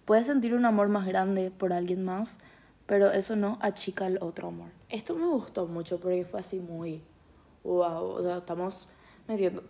Puedes 0.05 0.27
sentir 0.27 0.53
un 0.53 0.65
amor 0.65 0.87
más 0.87 1.07
grande 1.07 1.51
por 1.51 1.73
alguien 1.73 2.05
más, 2.05 2.37
pero 2.85 3.11
eso 3.11 3.35
no 3.35 3.57
achica 3.61 4.05
el 4.07 4.19
otro 4.21 4.49
amor. 4.49 4.69
Esto 4.89 5.15
me 5.15 5.25
gustó 5.25 5.65
mucho 5.67 5.99
porque 5.99 6.23
fue 6.23 6.39
así 6.39 6.59
muy 6.59 7.01
wow, 7.65 8.03
o 8.03 8.23
sea, 8.23 8.37
estamos 8.37 8.87
metiendo 9.27 9.63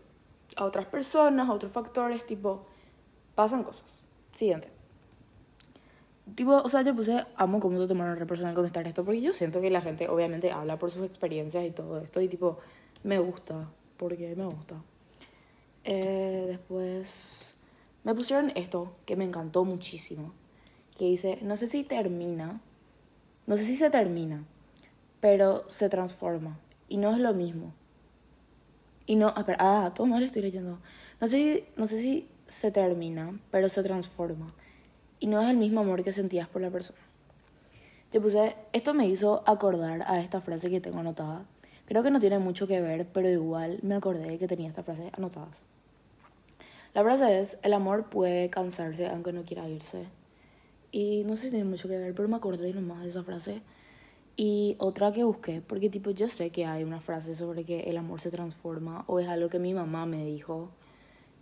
a 0.58 0.66
otras 0.66 0.86
personas, 0.86 1.50
a 1.50 1.54
otros 1.54 1.72
factores, 1.72 2.26
tipo, 2.26 2.66
pasan 3.34 3.64
cosas. 3.64 4.02
Siguiente. 4.34 4.70
Tipo, 6.36 6.58
o 6.58 6.70
sea, 6.70 6.82
yo 6.82 6.96
puse, 6.96 7.26
amo 7.36 7.60
cómo 7.60 7.80
te 7.80 7.88
tomaron 7.88 8.18
re 8.18 8.26
personal 8.26 8.54
contestar 8.54 8.88
esto, 8.88 9.06
porque 9.06 9.22
yo 9.22 9.32
siento 9.32 9.62
que 9.62 9.70
la 9.70 9.82
gente 9.82 10.10
obviamente 10.10 10.52
habla 10.52 10.78
por 10.78 10.92
sus 10.92 11.06
experiencias 11.06 11.64
y 11.64 11.72
todo 11.72 12.00
esto, 12.00 12.20
y 12.20 12.28
tipo, 12.28 12.60
me 13.04 13.20
gusta, 13.20 13.70
porque 13.98 14.36
me 14.36 14.46
gusta. 14.46 14.76
Eh, 15.84 16.46
después 16.48 17.55
me 18.06 18.14
pusieron 18.14 18.52
esto, 18.54 18.96
que 19.06 19.16
me 19.16 19.26
encantó 19.26 19.66
muchísimo, 19.66 20.32
que 20.96 21.06
dice, 21.06 21.40
no 21.42 21.58
sé 21.58 21.68
si 21.68 21.84
termina, 21.84 22.62
no 23.48 23.58
sé 23.58 23.66
si 23.66 23.76
se 23.76 23.90
termina, 23.90 24.46
pero 25.20 25.68
se 25.70 25.90
transforma, 25.90 26.60
y 26.88 26.98
no 26.98 27.12
es 27.12 27.18
lo 27.18 27.34
mismo. 27.34 27.74
Y 29.08 29.16
no, 29.16 29.34
espera, 29.36 29.58
ah, 29.60 29.94
todo 29.94 30.06
mal 30.06 30.22
estoy 30.22 30.44
leyendo. 30.44 30.80
No 31.20 31.28
sé, 31.28 31.38
si, 31.38 31.66
no 31.78 31.88
sé 31.88 32.00
si 32.00 32.30
se 32.48 32.72
termina, 32.72 33.40
pero 33.50 33.70
se 33.70 33.82
transforma. 33.82 34.54
Y 35.20 35.26
no 35.26 35.42
es 35.42 35.50
el 35.50 35.58
mismo 35.58 35.82
amor 35.82 36.04
que 36.04 36.14
sentías 36.14 36.48
por 36.48 36.62
la 36.62 36.70
persona. 36.70 37.00
Yo 38.12 38.22
puse, 38.22 38.56
esto 38.72 38.94
me 38.94 39.08
hizo 39.08 39.44
acordar 39.48 40.04
a 40.08 40.20
esta 40.20 40.42
frase 40.42 40.70
que 40.70 40.80
tengo 40.80 41.00
anotada. 41.00 41.46
Creo 41.86 42.04
que 42.04 42.12
no 42.12 42.20
tiene 42.20 42.38
mucho 42.38 42.68
que 42.68 42.82
ver, 42.82 43.08
pero 43.08 43.30
igual 43.30 43.80
me 43.82 43.96
acordé 43.96 44.38
que 44.38 44.48
tenía 44.48 44.70
esta 44.70 44.84
frase 44.84 45.12
anotadas. 45.18 45.62
La 46.96 47.04
frase 47.04 47.42
es, 47.42 47.60
el 47.62 47.74
amor 47.74 48.06
puede 48.10 48.50
cansarse 48.50 49.08
aunque 49.08 49.34
no 49.34 49.44
quiera 49.44 49.68
irse. 49.68 50.06
Y 50.94 51.26
no 51.26 51.36
sé 51.36 51.44
si 51.44 51.50
tiene 51.50 51.66
mucho 51.66 51.90
que 51.90 51.98
ver, 51.98 52.16
pero 52.16 52.30
me 52.30 52.38
acordé 52.38 52.74
nomás 52.74 53.04
de 53.04 53.10
esa 53.10 53.22
frase. 53.22 53.62
Y 54.38 54.78
otra 54.80 55.12
que 55.12 55.26
busqué, 55.26 55.60
porque 55.60 55.90
tipo 55.90 56.12
yo 56.12 56.30
sé 56.30 56.52
que 56.52 56.66
hay 56.66 56.86
una 56.86 57.02
frase 57.02 57.36
sobre 57.36 57.66
que 57.66 57.82
el 57.82 57.98
amor 57.98 58.22
se 58.22 58.32
transforma 58.32 59.04
o 59.08 59.20
es 59.20 59.28
algo 59.28 59.50
que 59.50 59.60
mi 59.60 59.74
mamá 59.74 60.06
me 60.06 60.24
dijo 60.24 60.70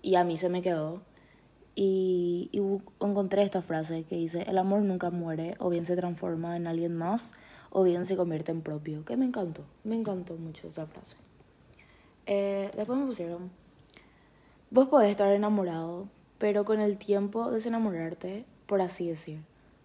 y 0.02 0.16
a 0.16 0.24
mí 0.24 0.40
se 0.40 0.50
me 0.50 0.64
quedó. 0.64 1.04
Y, 1.76 2.50
y 2.52 2.58
encontré 3.06 3.44
esta 3.44 3.62
frase 3.62 4.06
que 4.06 4.16
dice, 4.16 4.46
el 4.48 4.58
amor 4.58 4.82
nunca 4.82 5.12
muere 5.12 5.54
o 5.60 5.70
bien 5.70 5.86
se 5.86 5.96
transforma 5.96 6.58
en 6.58 6.66
alguien 6.66 6.96
más 6.98 7.34
o 7.70 7.84
bien 7.84 8.08
se 8.08 8.16
convierte 8.16 8.52
en 8.52 8.64
propio, 8.64 9.06
que 9.06 9.18
me 9.18 9.26
encantó, 9.26 9.66
me 9.84 9.96
encantó 9.96 10.36
mucho 10.36 10.68
esa 10.68 10.88
frase. 10.88 11.18
Eh, 12.26 12.72
después 12.76 12.98
me 12.98 13.06
pusieron, 13.06 13.52
vos 14.74 14.90
podés 14.90 15.12
estar 15.12 15.32
enamorado, 15.32 16.10
pero 16.38 16.66
con 16.66 16.82
el 16.82 16.98
tiempo 16.98 17.50
desenamorarte, 17.50 18.46
por 18.66 18.82
así 18.82 19.08
decir, 19.08 19.40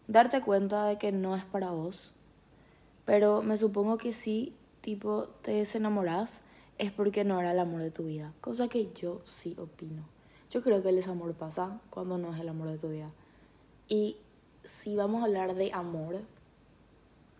darte 0.08 0.40
cuenta 0.40 0.84
de 0.86 0.98
que 0.98 1.12
no 1.12 1.36
es 1.36 1.44
para 1.44 1.70
vos 1.70 2.14
pero 3.08 3.40
me 3.40 3.56
supongo 3.56 3.96
que 3.96 4.12
si, 4.12 4.54
tipo, 4.82 5.28
te 5.40 5.52
desenamoras 5.52 6.42
es 6.76 6.92
porque 6.92 7.24
no 7.24 7.40
era 7.40 7.52
el 7.52 7.58
amor 7.58 7.80
de 7.80 7.90
tu 7.90 8.04
vida. 8.04 8.34
Cosa 8.42 8.68
que 8.68 8.92
yo 8.92 9.22
sí 9.24 9.56
opino. 9.58 10.02
Yo 10.50 10.60
creo 10.62 10.82
que 10.82 10.90
el 10.90 10.96
desamor 10.96 11.32
pasa 11.32 11.80
cuando 11.88 12.18
no 12.18 12.34
es 12.34 12.38
el 12.38 12.50
amor 12.50 12.68
de 12.68 12.76
tu 12.76 12.90
vida. 12.90 13.10
Y 13.88 14.18
si 14.62 14.94
vamos 14.94 15.22
a 15.22 15.24
hablar 15.24 15.54
de 15.54 15.72
amor, 15.72 16.20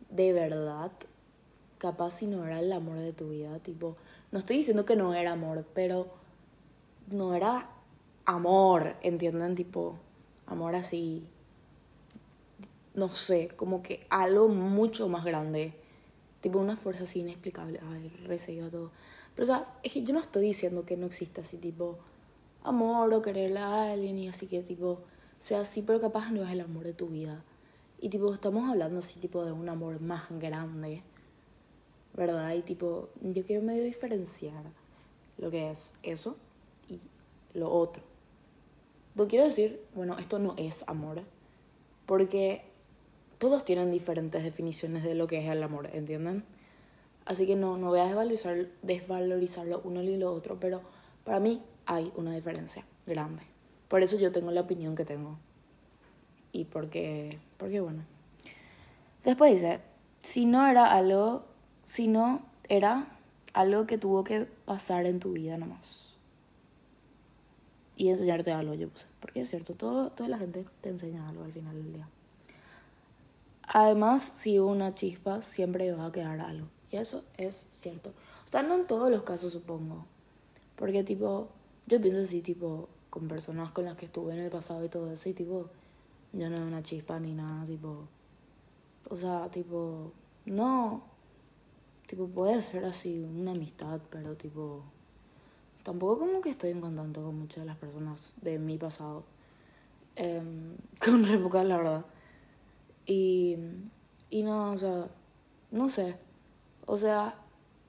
de 0.08 0.32
verdad, 0.32 0.90
capaz 1.76 2.12
si 2.12 2.26
no 2.26 2.46
era 2.46 2.60
el 2.60 2.72
amor 2.72 2.96
de 2.96 3.12
tu 3.12 3.28
vida, 3.28 3.58
tipo, 3.58 3.98
no 4.32 4.38
estoy 4.38 4.56
diciendo 4.56 4.86
que 4.86 4.96
no 4.96 5.12
era 5.12 5.32
amor, 5.32 5.66
pero 5.74 6.06
no 7.10 7.34
era 7.34 7.70
amor, 8.24 8.96
¿entienden? 9.02 9.54
Tipo, 9.54 9.98
amor 10.46 10.74
así 10.74 11.26
no 12.98 13.08
sé, 13.08 13.48
como 13.56 13.82
que 13.82 14.06
algo 14.10 14.48
mucho 14.48 15.08
más 15.08 15.24
grande. 15.24 15.72
Tipo 16.40 16.58
una 16.58 16.76
fuerza 16.76 17.04
así 17.04 17.20
inexplicable. 17.20 17.80
Ay, 17.90 18.60
a 18.60 18.70
todo. 18.70 18.90
Pero 19.34 19.44
o 19.44 19.46
sea, 19.46 19.78
es 19.82 19.92
que 19.92 20.02
yo 20.02 20.12
no 20.12 20.20
estoy 20.20 20.42
diciendo 20.42 20.84
que 20.84 20.96
no 20.96 21.06
exista 21.06 21.42
así 21.42 21.58
tipo 21.58 21.98
amor 22.64 23.12
o 23.14 23.22
querer 23.22 23.56
a 23.56 23.92
alguien 23.92 24.18
y 24.18 24.28
así 24.28 24.46
que 24.46 24.62
tipo 24.62 25.02
sea 25.38 25.60
así, 25.60 25.82
pero 25.82 26.00
capaz 26.00 26.30
no 26.32 26.42
es 26.42 26.50
el 26.50 26.60
amor 26.60 26.84
de 26.84 26.92
tu 26.92 27.08
vida. 27.08 27.44
Y 28.00 28.08
tipo, 28.10 28.32
estamos 28.34 28.68
hablando 28.68 28.98
así 28.98 29.20
tipo 29.20 29.44
de 29.44 29.52
un 29.52 29.68
amor 29.68 30.00
más 30.00 30.24
grande. 30.30 31.02
¿Verdad? 32.14 32.52
Y 32.54 32.62
tipo, 32.62 33.10
yo 33.20 33.44
quiero 33.44 33.62
medio 33.62 33.84
diferenciar 33.84 34.64
lo 35.36 35.50
que 35.52 35.70
es 35.70 35.94
eso 36.02 36.36
lo 37.58 37.70
otro. 37.72 38.02
No 39.14 39.28
quiero 39.28 39.44
decir, 39.44 39.82
bueno, 39.94 40.16
esto 40.18 40.38
no 40.38 40.54
es 40.56 40.84
amor. 40.86 41.22
Porque 42.06 42.62
todos 43.38 43.64
tienen 43.64 43.90
diferentes 43.90 44.42
definiciones 44.42 45.04
de 45.04 45.14
lo 45.14 45.26
que 45.26 45.38
es 45.38 45.50
el 45.50 45.62
amor, 45.62 45.90
¿entienden? 45.92 46.44
Así 47.24 47.46
que 47.46 47.56
no, 47.56 47.76
no 47.76 47.88
voy 47.88 48.00
a 48.00 48.06
desvalorizar, 48.06 48.68
desvalorizar 48.82 49.66
lo 49.66 49.80
uno 49.84 50.02
y 50.02 50.16
lo 50.16 50.32
otro, 50.32 50.58
pero 50.58 50.80
para 51.24 51.40
mí 51.40 51.62
hay 51.84 52.12
una 52.16 52.34
diferencia 52.34 52.84
grande. 53.06 53.42
Por 53.88 54.02
eso 54.02 54.16
yo 54.18 54.32
tengo 54.32 54.50
la 54.50 54.62
opinión 54.62 54.94
que 54.94 55.04
tengo. 55.04 55.38
Y 56.52 56.64
porque, 56.64 57.38
porque 57.58 57.80
bueno. 57.80 58.04
Después 59.24 59.52
dice, 59.52 59.80
si 60.22 60.46
no 60.46 60.66
era 60.66 60.90
algo, 60.92 61.44
si 61.84 62.08
no 62.08 62.46
era 62.68 63.18
algo 63.52 63.86
que 63.86 63.98
tuvo 63.98 64.24
que 64.24 64.46
pasar 64.64 65.06
en 65.06 65.20
tu 65.20 65.32
vida 65.32 65.58
nomás. 65.58 66.07
Y 67.98 68.10
enseñarte 68.10 68.52
algo, 68.52 68.74
yo 68.74 68.88
puse. 68.88 69.06
Porque 69.18 69.40
es 69.40 69.50
cierto, 69.50 69.74
todo, 69.74 70.10
toda 70.10 70.28
la 70.28 70.38
gente 70.38 70.64
te 70.80 70.88
enseña 70.88 71.28
algo 71.28 71.42
al 71.42 71.52
final 71.52 71.74
del 71.74 71.92
día. 71.92 72.08
Además, 73.64 74.22
si 74.36 74.60
hubo 74.60 74.70
una 74.70 74.94
chispa, 74.94 75.42
siempre 75.42 75.90
va 75.90 76.06
a 76.06 76.12
quedar 76.12 76.38
algo. 76.38 76.68
Y 76.92 76.96
eso 76.96 77.24
es 77.36 77.66
cierto. 77.70 78.10
O 78.46 78.48
sea, 78.48 78.62
no 78.62 78.76
en 78.76 78.86
todos 78.86 79.10
los 79.10 79.22
casos, 79.22 79.52
supongo. 79.52 80.06
Porque, 80.76 81.02
tipo, 81.02 81.48
yo 81.88 82.00
pienso 82.00 82.20
así, 82.20 82.40
tipo, 82.40 82.88
con 83.10 83.26
personas 83.26 83.72
con 83.72 83.84
las 83.84 83.96
que 83.96 84.04
estuve 84.04 84.32
en 84.32 84.38
el 84.38 84.50
pasado 84.50 84.84
y 84.84 84.88
todo 84.88 85.10
eso, 85.10 85.28
y, 85.28 85.34
tipo, 85.34 85.68
ya 86.32 86.48
no 86.48 86.56
hay 86.56 86.62
una 86.62 86.84
chispa 86.84 87.18
ni 87.18 87.32
nada, 87.32 87.66
tipo. 87.66 88.06
O 89.10 89.16
sea, 89.16 89.50
tipo, 89.50 90.12
no. 90.46 91.02
Tipo, 92.06 92.28
puede 92.28 92.62
ser 92.62 92.84
así, 92.84 93.18
una 93.18 93.50
amistad, 93.50 94.00
pero, 94.08 94.36
tipo. 94.36 94.84
Tampoco 95.88 96.18
como 96.18 96.42
que 96.42 96.50
estoy 96.50 96.72
en 96.72 96.82
contacto 96.82 97.22
con 97.22 97.38
muchas 97.38 97.62
de 97.62 97.64
las 97.64 97.78
personas 97.78 98.34
de 98.42 98.58
mi 98.58 98.76
pasado. 98.76 99.24
Eh, 100.16 100.42
con 101.02 101.24
re 101.24 101.64
la 101.64 101.78
verdad. 101.78 102.04
Y, 103.06 103.56
y 104.28 104.42
no, 104.42 104.72
o 104.72 104.76
sea, 104.76 105.08
no 105.70 105.88
sé. 105.88 106.14
O 106.84 106.98
sea, 106.98 107.36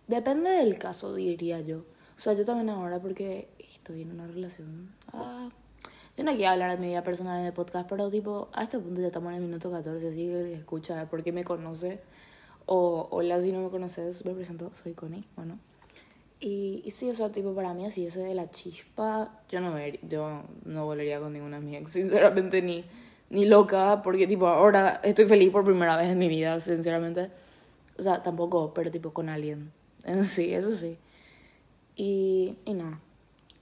depende 0.08 0.50
del 0.50 0.78
caso, 0.78 1.14
diría 1.14 1.60
yo. 1.60 1.80
O 1.80 1.84
sea, 2.16 2.32
yo 2.32 2.46
también 2.46 2.70
ahora 2.70 3.02
porque 3.02 3.50
estoy 3.76 4.04
en 4.04 4.12
una 4.12 4.28
relación. 4.28 4.96
Ah, 5.12 5.50
yo 6.16 6.24
no 6.24 6.32
quiero 6.32 6.52
hablar 6.52 6.72
de 6.72 6.78
mi 6.78 6.88
vida 6.88 7.04
personal 7.04 7.42
en 7.42 7.48
el 7.48 7.54
podcast, 7.54 7.90
pero 7.90 8.10
tipo, 8.10 8.48
a 8.54 8.64
este 8.64 8.80
punto 8.80 9.02
ya 9.02 9.08
estamos 9.08 9.32
en 9.32 9.40
el 9.40 9.44
minuto 9.44 9.70
14, 9.70 10.08
así 10.08 10.26
que 10.26 10.54
escucha 10.54 11.10
porque 11.10 11.34
me 11.34 11.44
conoce. 11.44 12.00
O 12.66 13.10
hola, 13.12 13.42
si 13.42 13.52
no 13.52 13.60
me 13.62 13.70
conoces, 13.70 14.24
me 14.24 14.34
presento, 14.34 14.72
soy 14.74 14.94
Connie, 14.94 15.26
bueno. 15.36 15.60
Y, 16.42 16.84
sí, 16.90 17.10
o 17.10 17.14
sea, 17.14 17.32
tipo, 17.32 17.54
para 17.54 17.74
mí 17.74 17.86
así, 17.86 18.06
ese 18.06 18.22
de 18.22 18.34
la 18.34 18.50
chispa, 18.50 19.42
yo 19.50 19.60
no, 19.60 19.74
ver, 19.74 20.00
yo 20.08 20.44
no 20.64 20.86
volvería 20.86 21.20
con 21.20 21.34
ninguna 21.34 21.60
de 21.60 21.86
sinceramente, 21.88 22.62
ni 22.62 22.86
ni 23.30 23.46
loca, 23.46 24.02
porque 24.02 24.28
tipo 24.28 24.48
ahora 24.48 25.02
estoy 25.04 25.26
feliz 25.26 25.52
por 25.52 25.64
primera 25.64 25.96
vez 25.98 26.10
en 26.10 26.18
mi 26.18 26.28
vida, 26.28 26.60
sinceramente. 26.60 27.32
O 27.98 28.04
sea, 28.04 28.24
tampoco, 28.24 28.74
pero 28.74 28.92
tipo 28.92 29.14
con 29.14 29.30
alguien. 29.30 29.72
Sí, 30.24 30.54
eso 30.54 30.72
sí. 30.72 30.98
Y, 31.96 32.56
y 32.66 32.74
nada. 32.74 33.00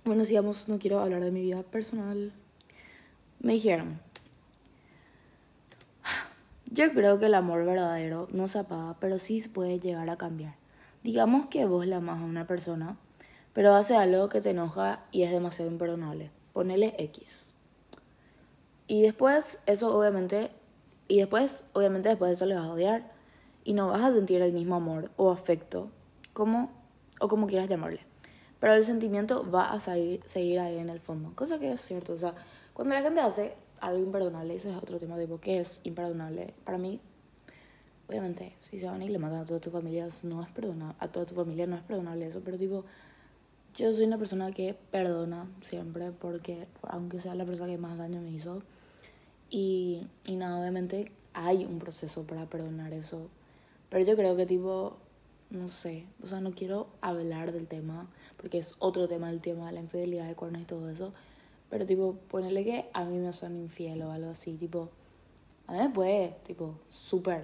Bueno, 0.05 0.23
sigamos, 0.23 0.69
no 0.69 0.79
quiero 0.79 0.99
hablar 0.99 1.23
de 1.23 1.31
mi 1.31 1.41
vida 1.41 1.63
personal. 1.63 2.31
Me 3.39 3.53
dijeron, 3.53 3.99
yo 6.71 6.93
creo 6.93 7.19
que 7.19 7.25
el 7.25 7.33
amor 7.33 7.65
verdadero 7.65 8.27
no 8.31 8.47
se 8.47 8.59
apaga, 8.59 8.95
pero 8.99 9.19
sí 9.19 9.41
puede 9.49 9.79
llegar 9.79 10.09
a 10.09 10.17
cambiar. 10.17 10.55
Digamos 11.07 11.45
que 11.45 11.63
vos 11.63 11.87
la 11.87 11.97
amas 11.97 12.19
a 12.19 12.25
una 12.25 12.45
persona, 12.47 12.97
pero 13.53 13.73
hace 13.75 13.95
algo 13.95 14.27
que 14.27 14.41
te 14.41 14.49
enoja 14.49 15.05
y 15.11 15.23
es 15.23 15.31
demasiado 15.31 15.71
imperdonable 15.71 16.31
ponele 16.57 16.95
X. 16.97 17.47
Y 18.87 19.03
después, 19.03 19.59
eso 19.67 19.95
obviamente, 19.95 20.49
y 21.07 21.19
después, 21.19 21.63
obviamente 21.73 22.09
después 22.09 22.29
de 22.29 22.33
eso 22.33 22.47
le 22.47 22.55
vas 22.55 22.65
a 22.65 22.71
odiar 22.71 23.11
y 23.63 23.73
no 23.73 23.89
vas 23.89 24.01
a 24.01 24.11
sentir 24.11 24.41
el 24.41 24.53
mismo 24.53 24.73
amor 24.73 25.11
o 25.17 25.29
afecto, 25.29 25.91
como, 26.33 26.71
o 27.19 27.27
como 27.27 27.45
quieras 27.45 27.69
llamarle. 27.69 27.99
Pero 28.59 28.73
el 28.73 28.83
sentimiento 28.83 29.47
va 29.51 29.71
a 29.71 29.79
seguir, 29.79 30.21
seguir 30.25 30.59
ahí 30.59 30.79
en 30.79 30.89
el 30.89 30.99
fondo, 30.99 31.31
cosa 31.35 31.59
que 31.59 31.71
es 31.71 31.81
cierto. 31.81 32.13
O 32.13 32.17
sea, 32.17 32.33
cuando 32.73 32.95
la 32.95 33.03
gente 33.03 33.21
hace 33.21 33.55
algo 33.79 34.01
imperdonable, 34.01 34.55
ese 34.55 34.71
es 34.71 34.77
otro 34.77 34.97
tema, 34.97 35.15
tipo, 35.15 35.39
¿qué 35.39 35.59
es 35.59 35.79
imperdonable? 35.83 36.55
Para 36.65 36.79
mí, 36.79 36.99
obviamente, 38.07 38.53
si 38.61 38.79
se 38.79 38.85
van 38.85 39.01
y 39.01 39.09
le 39.09 39.19
matan 39.19 39.41
a 39.41 39.45
toda 39.45 39.59
tu 39.59 39.69
familia, 39.69 40.07
no 40.23 40.41
es 40.41 40.49
perdonable, 40.49 40.95
a 40.99 41.07
toda 41.09 41.25
tu 41.25 41.35
familia 41.35 41.67
no 41.67 41.75
es 41.75 41.83
perdonable 41.83 42.27
eso, 42.27 42.41
pero 42.43 42.57
tipo, 42.57 42.85
yo 43.75 43.91
soy 43.91 44.05
una 44.05 44.17
persona 44.17 44.51
que 44.51 44.75
perdona 44.91 45.47
siempre, 45.61 46.11
porque 46.11 46.67
aunque 46.83 47.19
sea 47.19 47.35
la 47.35 47.45
persona 47.45 47.69
que 47.69 47.77
más 47.77 47.97
daño 47.97 48.21
me 48.21 48.31
hizo, 48.31 48.63
y, 49.49 50.07
y 50.25 50.35
nada, 50.35 50.59
obviamente 50.59 51.11
hay 51.33 51.65
un 51.65 51.79
proceso 51.79 52.23
para 52.23 52.45
perdonar 52.45 52.93
eso, 52.93 53.29
pero 53.89 54.05
yo 54.05 54.15
creo 54.15 54.35
que 54.35 54.45
tipo, 54.45 54.97
no 55.49 55.69
sé, 55.69 56.05
o 56.23 56.25
sea, 56.25 56.39
no 56.39 56.51
quiero 56.51 56.87
hablar 57.01 57.51
del 57.51 57.67
tema, 57.67 58.07
porque 58.37 58.57
es 58.57 58.75
otro 58.79 59.07
tema, 59.07 59.29
el 59.29 59.41
tema 59.41 59.67
de 59.67 59.73
la 59.73 59.81
infidelidad 59.81 60.27
de 60.27 60.35
cuernos 60.35 60.61
y 60.61 60.65
todo 60.65 60.89
eso, 60.89 61.13
pero 61.69 61.85
tipo, 61.85 62.15
ponerle 62.29 62.63
que 62.63 62.89
a 62.93 63.03
mí 63.03 63.17
me 63.17 63.33
son 63.33 63.57
infiel 63.57 64.01
o 64.03 64.11
algo 64.11 64.31
así, 64.31 64.53
tipo, 64.53 64.89
a 65.67 65.73
mí 65.73 65.79
me 65.79 65.89
puede, 65.89 66.37
tipo, 66.45 66.79
súper 66.89 67.43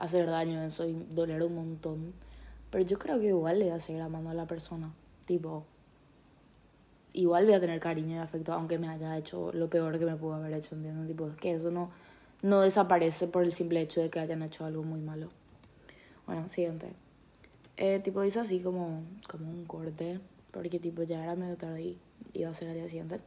hacer 0.00 0.26
daño 0.26 0.62
eso 0.62 0.86
y 0.86 0.94
doler 1.10 1.42
un 1.42 1.54
montón. 1.54 2.12
Pero 2.70 2.84
yo 2.84 2.98
creo 2.98 3.20
que 3.20 3.26
igual 3.26 3.58
le 3.58 3.66
voy 3.66 3.74
a 3.74 3.80
seguir 3.80 4.02
amando 4.02 4.30
a 4.30 4.34
la 4.34 4.46
persona. 4.46 4.92
Tipo, 5.26 5.64
igual 7.12 7.44
voy 7.44 7.54
a 7.54 7.60
tener 7.60 7.78
cariño 7.80 8.16
y 8.16 8.18
afecto, 8.18 8.52
aunque 8.52 8.78
me 8.78 8.88
haya 8.88 9.16
hecho 9.18 9.52
lo 9.52 9.68
peor 9.68 9.98
que 9.98 10.06
me 10.06 10.16
pudo 10.16 10.34
haber 10.34 10.54
hecho, 10.54 10.74
¿entiendes? 10.74 11.06
Tipo, 11.06 11.28
es 11.28 11.36
que 11.36 11.52
eso 11.52 11.70
no, 11.70 11.90
no 12.42 12.62
desaparece 12.62 13.28
por 13.28 13.44
el 13.44 13.52
simple 13.52 13.80
hecho 13.80 14.00
de 14.00 14.10
que 14.10 14.18
hayan 14.20 14.42
hecho 14.42 14.64
algo 14.64 14.82
muy 14.82 15.00
malo. 15.00 15.28
Bueno, 16.26 16.48
siguiente. 16.48 16.92
Eh, 17.76 18.00
tipo, 18.00 18.24
hice 18.24 18.40
así 18.40 18.60
como, 18.60 19.02
como 19.28 19.50
un 19.50 19.64
corte, 19.66 20.20
porque 20.50 20.78
tipo 20.78 21.02
ya 21.02 21.22
era 21.22 21.36
medio 21.36 21.56
tarde 21.56 21.82
y 21.82 21.98
iba 22.32 22.50
a 22.50 22.54
ser 22.54 22.68
el 22.68 22.74
día 22.74 22.88
siguiente. 22.88 23.20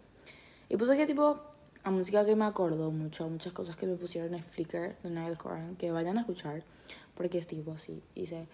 Y 0.70 0.78
puse 0.78 0.98
que 0.98 1.06
tipo, 1.06 1.40
a 1.84 1.92
música 1.92 2.26
que 2.26 2.36
me 2.36 2.46
acordó 2.46 2.92
mucho, 2.92 3.28
muchas 3.30 3.54
cosas 3.54 3.76
que 3.76 3.86
me 3.86 3.96
pusieron 3.96 4.34
en 4.34 4.44
Flickr 4.44 4.96
de 5.04 5.10
Niall 5.10 5.38
Coran, 5.38 5.76
que 5.76 5.92
vayan 5.92 6.18
a 6.18 6.22
escuchar, 6.22 6.64
porque 7.16 7.38
es 7.38 7.48
tipo 7.48 7.72
así. 7.72 8.02
Dice, 8.16 8.48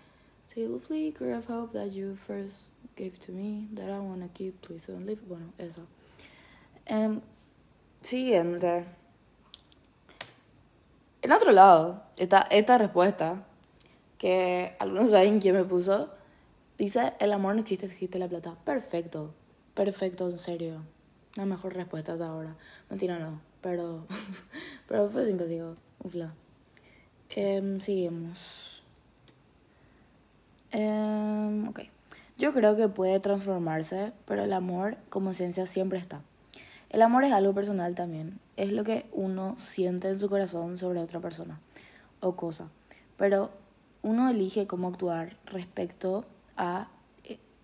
Still 0.50 0.80
flicker 0.80 1.34
of 1.36 1.48
hope 1.48 1.74
that 1.74 1.92
you 1.92 2.16
first 2.16 2.72
gave 2.96 3.20
to 3.20 3.32
me, 3.32 3.68
that 3.76 3.88
I 3.88 4.00
wanna 4.00 4.30
keep, 4.30 4.60
please 4.62 4.92
don't 4.92 5.06
leave. 5.06 5.22
Bueno, 5.28 5.54
eso. 5.60 5.86
Um, 6.90 7.22
siguiente. 8.02 8.86
En 11.22 11.32
otro 11.32 11.52
lado, 11.52 12.02
esta, 12.18 12.48
esta 12.50 12.80
respuesta, 12.80 13.46
que 14.18 14.76
algunos 14.80 15.12
saben 15.12 15.40
quién 15.40 15.54
me 15.54 15.64
puso, 15.66 16.10
dice, 16.80 17.14
el 17.20 17.32
amor 17.32 17.54
no 17.54 17.62
existe, 17.62 17.86
existe 17.86 18.18
la 18.18 18.28
plata. 18.28 18.58
Perfecto, 18.66 19.36
perfecto, 19.76 20.32
en 20.32 20.40
serio. 20.40 20.82
La 21.36 21.46
mejor 21.46 21.74
respuesta 21.76 22.18
de 22.18 22.26
ahora. 22.26 22.56
Mentira, 22.90 23.20
no. 23.20 23.42
Pero, 23.62 24.06
pero 24.88 25.10
fue 25.10 25.26
simpático. 25.26 25.76
Un. 26.04 26.32
Eh, 27.30 27.78
seguimos. 27.82 28.84
Eh, 30.72 31.66
ok. 31.70 31.82
Yo 32.38 32.54
creo 32.54 32.76
que 32.76 32.88
puede 32.88 33.20
transformarse, 33.20 34.14
pero 34.26 34.44
el 34.44 34.54
amor 34.54 34.98
como 35.10 35.34
ciencia 35.34 35.68
siempre 35.68 36.00
está. 36.00 36.22
El 36.90 37.02
amor 37.02 37.24
es 37.24 37.34
algo 37.34 37.54
personal 37.54 37.96
también. 37.96 38.40
Es 38.56 38.72
lo 38.72 38.84
que 38.84 39.06
uno 39.12 39.56
siente 39.60 40.10
en 40.10 40.20
su 40.20 40.30
corazón 40.30 40.78
sobre 40.78 41.00
otra 41.00 41.20
persona 41.20 41.60
o 42.22 42.36
cosa. 42.36 42.70
Pero 43.18 43.52
uno 44.02 44.30
elige 44.30 44.68
cómo 44.68 44.88
actuar 44.88 45.38
respecto 45.46 46.26
a 46.56 46.88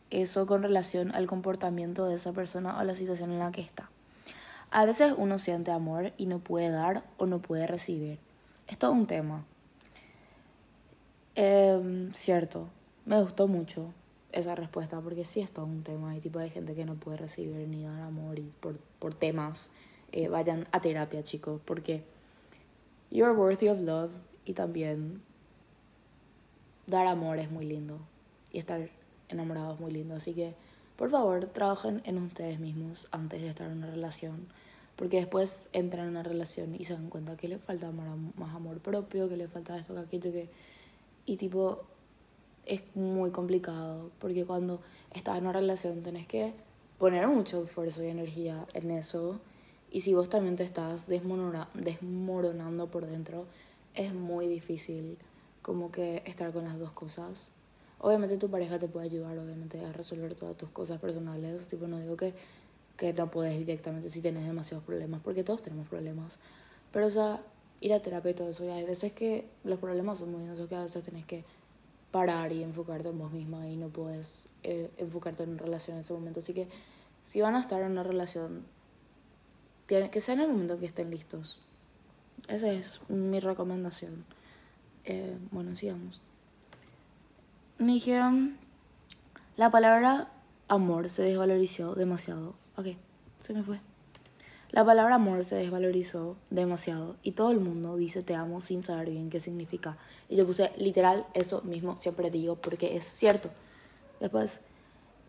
eso 0.09 0.45
con 0.45 0.63
relación 0.63 1.13
al 1.13 1.27
comportamiento 1.27 2.05
de 2.05 2.15
esa 2.15 2.31
persona 2.33 2.79
o 2.79 2.83
la 2.83 2.95
situación 2.95 3.31
en 3.31 3.39
la 3.39 3.51
que 3.51 3.61
está. 3.61 3.89
A 4.71 4.85
veces 4.85 5.13
uno 5.17 5.37
siente 5.37 5.71
amor 5.71 6.13
y 6.17 6.25
no 6.25 6.39
puede 6.39 6.69
dar 6.69 7.03
o 7.17 7.25
no 7.25 7.39
puede 7.39 7.67
recibir. 7.67 8.19
Es 8.67 8.77
todo 8.77 8.91
un 8.91 9.07
tema. 9.07 9.45
Eh, 11.35 12.09
cierto, 12.13 12.69
me 13.05 13.21
gustó 13.21 13.47
mucho 13.47 13.93
esa 14.31 14.55
respuesta 14.55 14.99
porque 15.01 15.25
sí 15.25 15.39
es 15.39 15.51
todo 15.51 15.65
un 15.65 15.83
tema. 15.83 16.15
y 16.15 16.19
tipo 16.19 16.39
de 16.39 16.49
gente 16.49 16.75
que 16.75 16.85
no 16.85 16.95
puede 16.95 17.17
recibir 17.17 17.67
ni 17.67 17.83
dar 17.83 18.01
amor 18.01 18.39
y 18.39 18.51
por, 18.59 18.77
por 18.99 19.13
temas. 19.13 19.69
Eh, 20.11 20.27
vayan 20.27 20.67
a 20.71 20.81
terapia, 20.81 21.23
chicos, 21.23 21.61
porque 21.65 22.03
you're 23.11 23.33
worthy 23.33 23.69
of 23.69 23.79
love 23.79 24.11
y 24.45 24.53
también 24.53 25.21
dar 26.87 27.07
amor 27.07 27.39
es 27.39 27.51
muy 27.51 27.65
lindo 27.65 27.99
y 28.51 28.59
estar 28.59 28.89
enamorados 29.29 29.79
muy 29.79 29.91
lindo. 29.91 30.15
Así 30.15 30.33
que, 30.33 30.55
por 30.95 31.09
favor, 31.09 31.45
trabajen 31.47 32.01
en 32.05 32.17
ustedes 32.17 32.59
mismos 32.59 33.07
antes 33.11 33.41
de 33.41 33.49
estar 33.49 33.67
en 33.69 33.77
una 33.77 33.87
relación. 33.87 34.47
Porque 34.95 35.17
después 35.17 35.67
entran 35.73 36.05
en 36.05 36.11
una 36.11 36.23
relación 36.23 36.75
y 36.75 36.85
se 36.85 36.93
dan 36.93 37.09
cuenta 37.09 37.35
que 37.35 37.49
le 37.49 37.57
falta 37.57 37.91
más 37.91 38.55
amor 38.55 38.79
propio, 38.79 39.27
que 39.27 39.37
le 39.37 39.47
falta 39.47 39.77
esto, 39.77 39.93
que 39.93 39.99
aquello, 39.99 40.31
que... 40.31 40.49
Y 41.25 41.37
tipo, 41.37 41.83
es 42.65 42.81
muy 42.95 43.31
complicado. 43.31 44.11
Porque 44.19 44.45
cuando 44.45 44.81
estás 45.11 45.37
en 45.37 45.43
una 45.43 45.53
relación 45.53 46.01
tenés 46.01 46.27
que 46.27 46.53
poner 46.97 47.27
mucho 47.27 47.63
esfuerzo 47.63 48.03
y 48.03 48.07
energía 48.07 48.65
en 48.73 48.91
eso. 48.91 49.41
Y 49.91 50.01
si 50.01 50.13
vos 50.13 50.29
también 50.29 50.55
te 50.55 50.63
estás 50.63 51.07
desmoronando 51.07 52.87
por 52.87 53.05
dentro, 53.05 53.45
es 53.93 54.13
muy 54.13 54.47
difícil 54.47 55.17
como 55.61 55.91
que 55.91 56.21
estar 56.25 56.51
con 56.51 56.65
las 56.65 56.77
dos 56.79 56.91
cosas. 56.91 57.51
Obviamente 58.05 58.37
tu 58.37 58.51
pareja 58.51 58.77
te 58.77 58.87
puede 58.87 59.07
ayudar, 59.07 59.35
obviamente, 59.39 59.83
a 59.83 59.91
resolver 59.91 60.35
todas 60.35 60.55
tus 60.55 60.69
cosas 60.69 60.99
personales. 60.99 61.67
Tipo, 61.67 61.87
no 61.87 61.97
digo 61.97 62.15
que, 62.15 62.35
que 62.97 63.13
no 63.13 63.31
puedes 63.31 63.57
directamente 63.57 64.11
si 64.11 64.21
tienes 64.21 64.45
demasiados 64.45 64.85
problemas, 64.85 65.21
porque 65.23 65.43
todos 65.43 65.63
tenemos 65.63 65.87
problemas. 65.87 66.37
Pero, 66.91 67.07
o 67.07 67.09
sea, 67.09 67.41
ir 67.81 67.95
a 67.95 67.99
terapia 67.99 68.29
y 68.29 68.33
todo 68.35 68.49
eso, 68.49 68.63
y 68.63 68.67
hay 68.67 68.85
veces 68.85 69.11
que 69.11 69.49
los 69.63 69.79
problemas 69.79 70.19
son 70.19 70.31
muy 70.31 70.45
densos, 70.45 70.69
que 70.69 70.75
a 70.75 70.83
veces 70.83 71.01
tenés 71.01 71.25
que 71.25 71.45
parar 72.11 72.51
y 72.51 72.61
enfocarte 72.61 73.09
en 73.09 73.17
vos 73.17 73.31
misma 73.31 73.67
y 73.67 73.75
no 73.75 73.89
puedes 73.89 74.49
eh, 74.61 74.91
enfocarte 74.97 75.41
en 75.41 75.53
una 75.53 75.63
relación 75.63 75.97
en 75.97 76.01
ese 76.01 76.13
momento. 76.13 76.41
Así 76.41 76.53
que, 76.53 76.67
si 77.23 77.41
van 77.41 77.55
a 77.55 77.59
estar 77.59 77.81
en 77.81 77.91
una 77.91 78.03
relación, 78.03 78.65
tiene, 79.87 80.11
que 80.11 80.21
sea 80.21 80.35
en 80.35 80.41
el 80.41 80.49
momento 80.49 80.75
en 80.75 80.79
que 80.79 80.85
estén 80.85 81.09
listos. 81.09 81.59
Esa 82.49 82.71
es 82.71 82.99
mi 83.09 83.39
recomendación. 83.39 84.25
Eh, 85.05 85.35
bueno, 85.49 85.75
sigamos 85.75 86.21
me 87.77 87.93
dijeron, 87.93 88.57
la 89.57 89.69
palabra 89.69 90.29
amor 90.67 91.09
se 91.09 91.23
desvalorizó 91.23 91.95
demasiado. 91.95 92.55
Ok, 92.77 92.87
se 93.39 93.53
me 93.53 93.63
fue. 93.63 93.79
La 94.71 94.83
palabra 94.83 95.15
amor 95.15 95.45
se 95.45 95.55
desvalorizó 95.55 96.35
demasiado 96.49 97.15
y 97.23 97.31
todo 97.31 97.51
el 97.51 97.59
mundo 97.59 97.95
dice 97.95 98.23
te 98.23 98.35
amo 98.35 98.59
sin 98.59 98.83
saber 98.83 99.09
bien 99.09 99.29
qué 99.29 99.39
significa. 99.39 99.97
Y 100.27 100.35
yo 100.35 100.45
puse 100.45 100.71
literal 100.77 101.25
eso 101.33 101.61
mismo, 101.61 101.97
siempre 101.97 102.31
digo, 102.31 102.55
porque 102.55 102.97
es 102.97 103.05
cierto. 103.05 103.49
Después, 104.19 104.59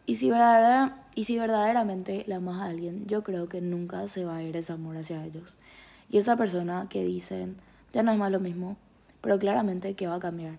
y 0.04 0.16
si, 0.16 0.30
verdadera, 0.30 1.04
y 1.14 1.24
si 1.24 1.38
verdaderamente 1.38 2.24
la 2.26 2.36
amas 2.36 2.62
a 2.62 2.66
alguien, 2.66 3.06
yo 3.06 3.22
creo 3.22 3.48
que 3.48 3.60
nunca 3.60 4.06
se 4.08 4.24
va 4.24 4.36
a 4.36 4.42
ir 4.42 4.56
ese 4.56 4.72
amor 4.72 4.96
hacia 4.96 5.24
ellos. 5.24 5.58
Y 6.10 6.18
esa 6.18 6.36
persona 6.36 6.88
que 6.88 7.04
dicen, 7.04 7.56
ya 7.92 8.02
no 8.02 8.12
es 8.12 8.18
más 8.18 8.30
lo 8.30 8.40
mismo, 8.40 8.76
pero 9.20 9.38
claramente 9.38 9.94
que 9.94 10.06
va 10.06 10.16
a 10.16 10.20
cambiar. 10.20 10.58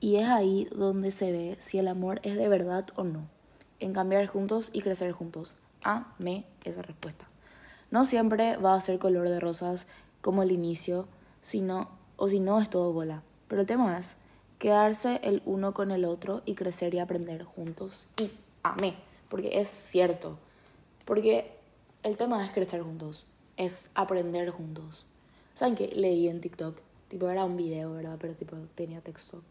Y 0.00 0.16
es 0.16 0.28
ahí 0.28 0.66
donde 0.74 1.12
se 1.12 1.30
ve 1.30 1.56
si 1.60 1.78
el 1.78 1.86
amor 1.86 2.20
es 2.22 2.36
de 2.36 2.48
verdad 2.48 2.86
o 2.96 3.04
no. 3.04 3.28
En 3.78 3.92
cambiar 3.92 4.26
juntos 4.26 4.70
y 4.72 4.80
crecer 4.80 5.12
juntos. 5.12 5.56
Amé 5.84 6.44
esa 6.64 6.82
respuesta. 6.82 7.28
No 7.90 8.04
siempre 8.04 8.56
va 8.56 8.74
a 8.74 8.80
ser 8.80 8.98
color 8.98 9.28
de 9.28 9.40
rosas 9.40 9.86
como 10.22 10.42
el 10.42 10.52
inicio, 10.52 11.06
sino, 11.42 11.90
o 12.16 12.28
si 12.28 12.40
no 12.40 12.60
es 12.60 12.70
todo 12.70 12.92
bola. 12.92 13.22
Pero 13.48 13.60
el 13.60 13.66
tema 13.66 13.98
es 13.98 14.16
quedarse 14.58 15.20
el 15.22 15.42
uno 15.44 15.74
con 15.74 15.90
el 15.90 16.04
otro 16.04 16.42
y 16.44 16.54
crecer 16.54 16.94
y 16.94 16.98
aprender 16.98 17.44
juntos. 17.44 18.06
Y 18.18 18.30
amé, 18.62 18.94
porque 19.28 19.60
es 19.60 19.68
cierto. 19.68 20.38
Porque 21.04 21.52
el 22.02 22.16
tema 22.16 22.44
es 22.44 22.52
crecer 22.52 22.82
juntos, 22.82 23.26
es 23.56 23.90
aprender 23.94 24.50
juntos. 24.50 25.06
¿Saben 25.54 25.74
qué? 25.74 25.88
Leí 25.88 26.28
en 26.28 26.40
TikTok, 26.40 26.78
tipo 27.08 27.28
era 27.28 27.44
un 27.44 27.56
video, 27.56 27.92
¿verdad? 27.92 28.16
Pero 28.20 28.34
tipo 28.34 28.56
tenía 28.74 29.00
texto. 29.00 29.42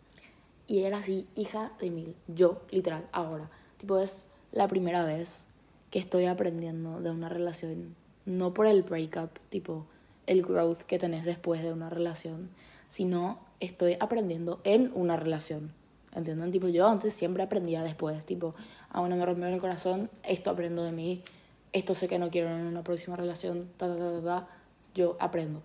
Y 0.70 0.84
era 0.84 1.00
así, 1.00 1.28
hija 1.36 1.72
de 1.80 1.90
mil. 1.90 2.16
Yo, 2.28 2.62
literal, 2.70 3.08
ahora. 3.12 3.50
Tipo, 3.80 3.98
es 3.98 4.26
la 4.52 4.68
primera 4.68 5.04
vez 5.04 5.48
que 5.90 5.98
estoy 5.98 6.28
aprendiendo 6.28 7.02
de 7.02 7.10
una 7.10 7.28
relación. 7.28 7.96
No 8.26 8.54
por 8.54 8.68
el 8.68 8.84
breakup, 8.84 9.40
tipo, 9.50 9.88
el 10.28 10.44
growth 10.44 10.84
que 10.84 11.00
tenés 11.00 11.26
después 11.26 11.64
de 11.64 11.74
una 11.74 11.90
relación, 11.90 12.52
sino 12.88 13.38
estoy 13.60 13.98
aprendiendo 14.00 14.62
en 14.64 14.92
una 14.94 15.18
relación. 15.18 15.74
¿Entienden? 16.14 16.52
Tipo, 16.52 16.68
yo 16.68 16.88
antes 16.88 17.16
siempre 17.16 17.42
aprendía 17.42 17.82
después, 17.82 18.24
tipo, 18.24 18.54
a 18.92 19.02
uno 19.02 19.16
me 19.16 19.26
rompió 19.26 19.48
el 19.48 19.60
corazón, 19.60 20.12
esto 20.22 20.52
aprendo 20.52 20.84
de 20.84 20.92
mí. 20.92 21.24
esto 21.74 21.96
sé 21.96 22.08
que 22.08 22.20
no 22.20 22.30
quiero 22.30 22.50
en 22.50 22.68
una 22.68 22.84
próxima 22.84 23.16
relación, 23.16 23.70
ta, 23.78 23.88
ta, 23.88 23.96
ta, 23.98 24.12
ta, 24.12 24.22
ta, 24.22 24.48
yo 24.94 25.18
aprendo. 25.20 25.64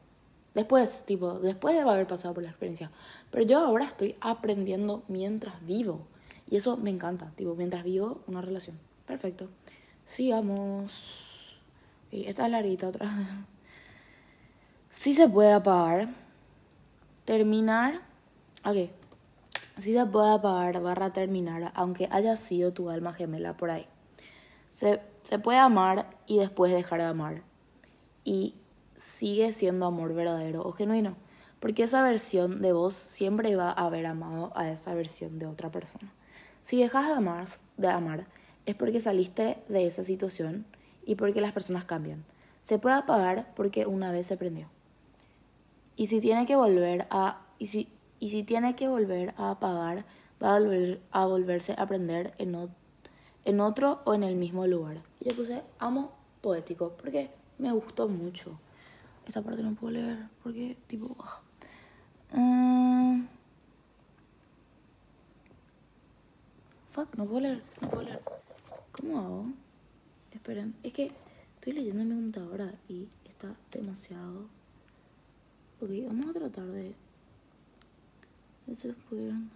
Después, 0.54 1.02
tipo, 1.04 1.40
después 1.40 1.74
de 1.74 1.80
haber 1.80 2.06
pasado 2.06 2.32
por 2.32 2.44
la 2.44 2.50
experiencia. 2.50 2.90
Pero 3.30 3.44
yo 3.44 3.58
ahora 3.58 3.84
estoy 3.84 4.16
aprendiendo 4.20 5.02
mientras 5.08 5.64
vivo. 5.66 6.06
Y 6.48 6.56
eso 6.56 6.76
me 6.76 6.90
encanta, 6.90 7.32
tipo, 7.36 7.54
mientras 7.56 7.82
vivo 7.82 8.22
una 8.28 8.40
relación. 8.40 8.78
Perfecto. 9.06 9.48
Sigamos. 10.06 11.58
Okay, 12.06 12.26
esta 12.26 12.46
es 12.46 12.52
larguita 12.52 12.88
otra 12.88 13.06
vez. 13.06 13.26
Sí 14.90 15.12
se 15.14 15.28
puede 15.28 15.52
apagar. 15.52 16.08
Terminar. 17.24 18.02
Ok. 18.64 18.90
Sí 19.78 19.92
se 19.92 20.06
puede 20.06 20.30
apagar 20.34 20.80
barra 20.80 21.12
terminar, 21.12 21.72
aunque 21.74 22.08
haya 22.12 22.36
sido 22.36 22.72
tu 22.72 22.90
alma 22.90 23.12
gemela 23.12 23.56
por 23.56 23.70
ahí. 23.70 23.86
Se, 24.70 25.00
se 25.24 25.40
puede 25.40 25.58
amar 25.58 26.16
y 26.26 26.38
después 26.38 26.72
dejar 26.72 27.00
de 27.00 27.06
amar. 27.06 27.42
Y 28.22 28.54
sigue 29.04 29.52
siendo 29.52 29.86
amor 29.86 30.14
verdadero 30.14 30.62
o 30.62 30.72
genuino. 30.72 31.16
Porque 31.60 31.84
esa 31.84 32.02
versión 32.02 32.60
de 32.60 32.72
vos 32.72 32.94
siempre 32.94 33.56
va 33.56 33.70
a 33.70 33.86
haber 33.86 34.06
amado 34.06 34.52
a 34.54 34.70
esa 34.70 34.94
versión 34.94 35.38
de 35.38 35.46
otra 35.46 35.70
persona. 35.70 36.12
Si 36.62 36.80
dejas 36.80 37.06
de 37.06 37.12
amar, 37.14 37.48
de 37.76 37.88
amar 37.88 38.26
es 38.66 38.74
porque 38.74 39.00
saliste 39.00 39.58
de 39.68 39.86
esa 39.86 40.04
situación 40.04 40.66
y 41.04 41.14
porque 41.14 41.40
las 41.40 41.52
personas 41.52 41.84
cambian. 41.84 42.24
Se 42.64 42.78
puede 42.78 42.96
apagar 42.96 43.52
porque 43.54 43.86
una 43.86 44.10
vez 44.10 44.26
se 44.26 44.36
prendió. 44.36 44.68
Y 45.96 46.06
si 46.06 46.20
tiene 46.20 46.46
que 46.46 46.56
volver 46.56 47.06
a 47.10 47.42
y 47.58 47.66
si, 47.66 47.88
y 48.20 48.30
si 48.30 48.42
tiene 48.42 48.74
que 48.74 48.88
volver 48.88 49.34
a 49.36 49.50
apagar, 49.50 50.04
va 50.42 50.56
a 50.56 50.58
volver 50.58 51.00
a 51.12 51.26
volverse 51.26 51.74
a 51.78 51.86
prender 51.86 52.34
en, 52.38 52.70
en 53.44 53.60
otro 53.60 54.00
o 54.04 54.14
en 54.14 54.22
el 54.22 54.36
mismo 54.36 54.66
lugar. 54.66 55.02
Y 55.20 55.28
yo 55.28 55.36
puse 55.36 55.62
amo 55.78 56.12
poético 56.40 56.94
porque 56.96 57.30
me 57.58 57.70
gustó 57.72 58.08
mucho. 58.08 58.58
Esta 59.26 59.42
parte 59.42 59.62
no 59.62 59.74
puedo 59.74 59.92
leer 59.92 60.28
porque 60.42 60.76
tipo 60.86 61.16
uh, 62.32 63.22
fuck, 66.90 67.14
no 67.16 67.24
puedo 67.24 67.40
leer, 67.40 67.62
no 67.80 67.88
puedo 67.88 68.02
leer. 68.02 68.22
¿Cómo 68.92 69.18
hago? 69.18 69.46
Esperen, 70.32 70.74
es 70.82 70.92
que 70.92 71.10
estoy 71.56 71.72
leyendo 71.72 72.02
en 72.02 72.08
mi 72.08 72.14
computadora 72.14 72.74
y 72.88 73.08
está 73.24 73.54
demasiado. 73.72 74.46
Ok, 75.80 75.90
vamos 76.06 76.26
a 76.26 76.32
tratar 76.32 76.66
de. 76.66 76.94
pudieron. 79.08 79.50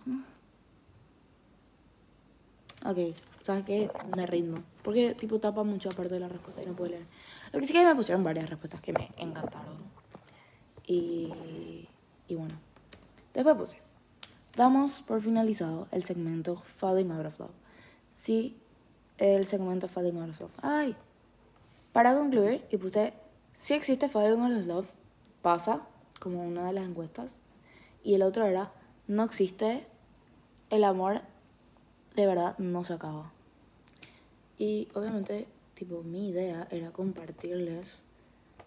Ok, 2.84 3.14
¿sabes 3.42 3.64
qué? 3.64 3.90
Me 4.16 4.26
rindo. 4.26 4.62
Porque, 4.82 5.14
tipo, 5.14 5.38
tapa 5.38 5.64
mucho 5.64 5.88
aparte 5.88 6.14
de 6.14 6.20
la 6.20 6.28
respuesta 6.28 6.62
y 6.62 6.66
no 6.66 6.74
puedo 6.74 6.92
leer. 6.92 7.06
Lo 7.52 7.58
que 7.58 7.66
sí 7.66 7.72
que 7.72 7.84
me 7.84 7.94
pusieron 7.94 8.22
varias 8.22 8.48
respuestas 8.48 8.80
que 8.80 8.92
me 8.92 9.10
encantaron. 9.16 9.76
Y. 10.86 11.88
Y 12.28 12.34
bueno. 12.34 12.54
Después 13.34 13.56
puse. 13.56 13.88
Damos 14.56 15.02
por 15.02 15.20
finalizado 15.20 15.86
el 15.92 16.02
segmento 16.02 16.56
Falling 16.56 17.12
Out 17.12 17.26
of 17.26 17.38
Love. 17.38 17.50
Sí, 18.10 18.56
el 19.18 19.46
segmento 19.46 19.86
Falling 19.88 20.18
Out 20.18 20.30
of 20.30 20.40
Love. 20.40 20.52
¡Ay! 20.62 20.96
Para 21.92 22.14
concluir, 22.14 22.64
y 22.70 22.76
puse, 22.76 23.14
si 23.52 23.74
existe 23.74 24.08
Falling 24.08 24.40
Out 24.40 24.60
of 24.60 24.66
Love, 24.66 24.90
pasa, 25.42 25.82
como 26.18 26.42
una 26.42 26.66
de 26.66 26.72
las 26.72 26.88
encuestas. 26.88 27.38
Y 28.02 28.14
el 28.14 28.22
otro 28.22 28.46
era, 28.46 28.72
no 29.06 29.24
existe, 29.24 29.86
el 30.70 30.84
amor 30.84 31.22
de 32.18 32.26
verdad 32.26 32.58
no 32.58 32.82
se 32.82 32.94
acaba. 32.94 33.30
Y 34.58 34.88
obviamente, 34.94 35.46
tipo, 35.74 36.02
mi 36.02 36.30
idea 36.30 36.66
era 36.72 36.90
compartirles 36.90 38.02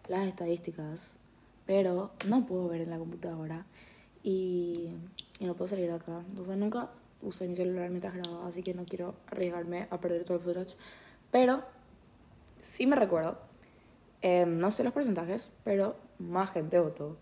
las 0.07 0.25
estadísticas, 0.25 1.17
pero 1.65 2.11
no 2.29 2.45
puedo 2.45 2.69
ver 2.69 2.79
en 2.79 2.91
la 2.91 2.97
computadora 2.97 3.65
y, 4.23 4.91
y 5.41 5.45
no 5.45 5.55
puedo 5.55 5.67
salir 5.67 5.91
acá. 5.91 6.23
Entonces 6.29 6.55
nunca 6.55 6.91
usé 7.21 7.45
mi 7.49 7.57
celular 7.57 7.89
mientras 7.89 8.13
grababa, 8.13 8.47
así 8.47 8.63
que 8.63 8.73
no 8.73 8.85
quiero 8.85 9.15
arriesgarme 9.27 9.85
a 9.89 9.99
perder 9.99 10.23
todo 10.23 10.37
el 10.37 10.43
footage. 10.43 10.77
Pero 11.29 11.61
sí 12.61 12.87
me 12.87 12.95
recuerdo, 12.95 13.37
em, 14.21 14.59
no 14.59 14.71
sé 14.71 14.85
los 14.85 14.93
porcentajes, 14.93 15.51
pero 15.65 15.97
más 16.19 16.51
gente 16.51 16.79
votó 16.79 17.17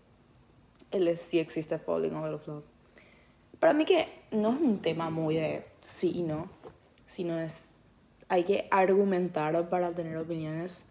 el 0.92 1.06
de 1.06 1.16
si 1.16 1.40
existe 1.40 1.76
Falling 1.76 2.14
Out 2.14 2.34
of 2.34 2.46
Love. 2.46 2.64
Para 3.58 3.74
mí 3.74 3.84
que 3.84 4.19
no 4.30 4.52
es 4.52 4.60
un 4.60 4.80
tema 4.80 5.10
muy 5.10 5.36
de 5.36 5.64
sí 5.80 6.12
y 6.14 6.22
no, 6.22 6.48
sino 7.06 7.38
es, 7.38 7.82
hay 8.28 8.44
que 8.44 8.68
argumentar 8.70 9.68
para 9.68 9.92
tener 9.92 10.16
opiniones. 10.16 10.84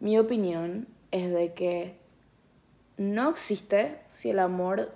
Mi 0.00 0.18
opinión 0.18 0.88
es 1.10 1.30
de 1.30 1.54
que 1.54 1.96
no 2.96 3.30
existe 3.30 4.00
si 4.08 4.30
el 4.30 4.38
amor 4.38 4.92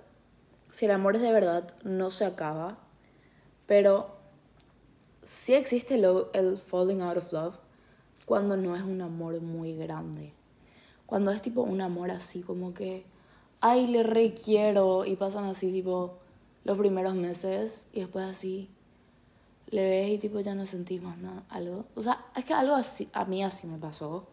si 0.76 0.84
el 0.84 0.90
amor 0.90 1.16
es 1.16 1.22
de 1.22 1.32
verdad, 1.32 1.74
no 1.84 2.10
se 2.10 2.26
acaba. 2.26 2.76
Pero 3.66 4.10
sí 5.22 5.54
existe 5.54 5.94
el, 5.94 6.04
el 6.34 6.58
falling 6.58 7.00
out 7.00 7.16
of 7.16 7.32
love 7.32 7.56
cuando 8.26 8.58
no 8.58 8.76
es 8.76 8.82
un 8.82 9.00
amor 9.00 9.40
muy 9.40 9.74
grande. 9.74 10.34
Cuando 11.06 11.30
es 11.30 11.40
tipo 11.40 11.62
un 11.62 11.80
amor 11.80 12.10
así 12.10 12.42
como 12.42 12.74
que, 12.74 13.06
ay, 13.62 13.86
le 13.86 14.02
requiero 14.02 15.06
y 15.06 15.16
pasan 15.16 15.44
así 15.44 15.72
tipo 15.72 16.18
los 16.66 16.76
primeros 16.76 17.14
meses 17.14 17.86
y 17.92 18.00
después 18.00 18.24
así 18.24 18.68
le 19.68 19.88
ves 19.88 20.10
y 20.10 20.18
tipo 20.18 20.40
ya 20.40 20.56
no 20.56 20.66
sentís 20.66 21.00
más 21.00 21.16
nada, 21.16 21.44
algo. 21.48 21.86
O 21.94 22.02
sea, 22.02 22.26
es 22.34 22.44
que 22.44 22.54
algo 22.54 22.74
así, 22.74 23.08
a 23.12 23.24
mí 23.24 23.44
así 23.44 23.68
me 23.68 23.78
pasó. 23.78 24.26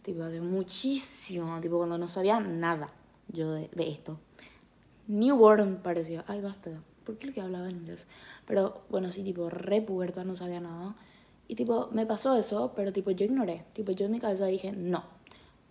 Tipo, 0.00 0.22
hace 0.22 0.40
muchísimo, 0.40 1.60
tipo 1.60 1.76
cuando 1.76 1.98
no 1.98 2.08
sabía 2.08 2.40
nada 2.40 2.90
yo 3.28 3.52
de, 3.52 3.68
de 3.74 3.90
esto. 3.90 4.18
Newborn 5.08 5.82
parecía. 5.82 6.24
Ay, 6.26 6.40
basta. 6.40 6.70
¿Por 7.04 7.18
qué 7.18 7.26
lo 7.26 7.34
que 7.34 7.42
hablaba 7.42 7.68
en 7.68 7.76
inglés? 7.76 8.06
Pero 8.46 8.82
bueno, 8.88 9.10
sí, 9.10 9.22
tipo, 9.22 9.50
re 9.50 9.82
puerta, 9.82 10.24
no 10.24 10.36
sabía 10.36 10.60
nada. 10.60 10.96
Y 11.48 11.54
tipo, 11.54 11.90
me 11.92 12.06
pasó 12.06 12.34
eso, 12.34 12.72
pero 12.74 12.94
tipo, 12.94 13.10
yo 13.10 13.26
ignoré. 13.26 13.66
Tipo, 13.74 13.92
yo 13.92 14.06
en 14.06 14.12
mi 14.12 14.20
cabeza 14.20 14.46
dije, 14.46 14.72
no, 14.72 15.04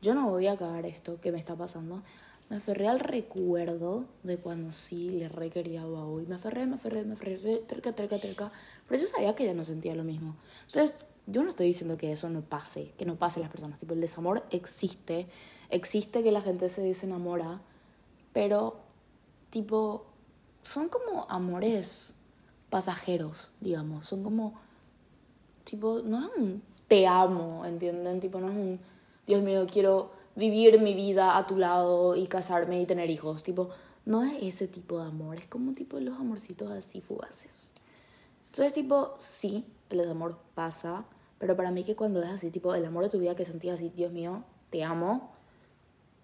yo 0.04 0.14
no 0.14 0.30
voy 0.30 0.46
a 0.46 0.58
cagar 0.58 0.86
esto 0.86 1.20
que 1.20 1.32
me 1.32 1.40
está 1.40 1.56
pasando. 1.56 2.04
Me 2.50 2.58
aferré 2.58 2.88
al 2.88 3.00
recuerdo 3.00 4.06
de 4.24 4.38
cuando 4.38 4.72
sí 4.72 5.10
le 5.10 5.28
re 5.28 5.50
quería 5.50 5.82
a 5.82 6.22
Y 6.22 6.26
me 6.28 6.36
aferré, 6.36 6.66
me 6.66 6.76
aferré, 6.76 7.04
me 7.04 7.14
aferré, 7.14 7.40
cerca. 7.40 8.52
Pero 8.88 9.02
yo 9.02 9.08
sabía 9.08 9.36
que 9.36 9.46
ya 9.46 9.54
no 9.54 9.66
sentía 9.66 9.96
lo 9.96 10.06
mismo. 10.06 10.36
Entonces, 10.68 11.00
yo 11.26 11.44
no 11.44 11.50
estoy 11.50 11.68
diciendo 11.68 11.98
que 11.98 12.12
eso 12.12 12.30
no 12.30 12.42
pase, 12.42 12.94
que 12.98 13.06
no 13.06 13.18
pase 13.18 13.42
las 13.42 13.50
personas. 13.50 13.80
Tipo, 13.80 13.94
el 13.94 14.02
desamor 14.02 14.46
existe. 14.50 15.28
Existe 15.70 16.24
que 16.24 16.32
la 16.32 16.42
gente 16.42 16.70
se 16.70 16.82
desenamora. 16.82 17.62
Pero 18.32 18.78
tipo, 19.50 20.06
son 20.62 20.88
como 20.88 21.26
amores 21.30 22.14
pasajeros, 22.70 23.52
digamos. 23.60 24.06
Son 24.06 24.24
como, 24.24 24.54
tipo, 25.66 26.00
no 26.00 26.20
es 26.22 26.30
un 26.38 26.62
te 26.88 27.06
amo, 27.06 27.66
¿entienden? 27.66 28.20
Tipo, 28.20 28.40
no 28.40 28.50
es 28.50 28.56
un, 28.56 28.80
Dios 29.26 29.42
mío, 29.44 29.66
quiero 29.70 30.12
vivir 30.38 30.80
mi 30.80 30.94
vida 30.94 31.36
a 31.36 31.48
tu 31.48 31.58
lado 31.58 32.16
y 32.16 32.28
casarme 32.28 32.80
y 32.80 32.86
tener 32.86 33.10
hijos. 33.10 33.44
Tipo, 33.44 33.70
no 34.06 34.24
es 34.24 34.42
ese 34.42 34.68
tipo 34.68 35.00
de 35.00 35.08
amor, 35.08 35.40
es 35.40 35.48
como 35.48 35.74
tipo 35.74 36.00
los 36.00 36.18
amorcitos 36.18 36.72
así 36.72 37.02
fugaces. 37.02 37.74
Entonces, 38.46 38.72
tipo, 38.72 39.16
sí, 39.18 39.66
el 39.90 39.98
desamor 39.98 40.38
pasa, 40.54 41.06
pero 41.40 41.58
para 41.58 41.72
mí 41.72 41.84
que 41.84 41.96
cuando 41.96 42.22
es 42.22 42.30
así, 42.30 42.52
tipo, 42.52 42.74
el 42.74 42.86
amor 42.86 43.04
de 43.04 43.10
tu 43.10 43.20
vida 43.20 43.36
que 43.36 43.46
sentías 43.46 43.76
así, 43.76 43.90
Dios 43.90 44.14
mío, 44.14 44.44
te 44.70 44.84
amo, 44.84 45.32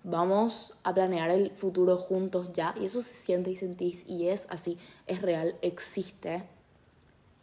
vamos 0.04 0.76
a 0.84 0.94
planear 0.94 1.32
el 1.32 1.52
futuro 1.52 1.98
juntos 1.98 2.54
ya. 2.54 2.76
Y 2.80 2.86
eso 2.86 3.02
se 3.02 3.14
siente 3.14 3.50
y 3.50 3.56
sentís 3.56 4.08
y 4.08 4.28
es 4.28 4.48
así, 4.52 4.78
es 5.08 5.22
real, 5.22 5.56
existe. 5.64 6.44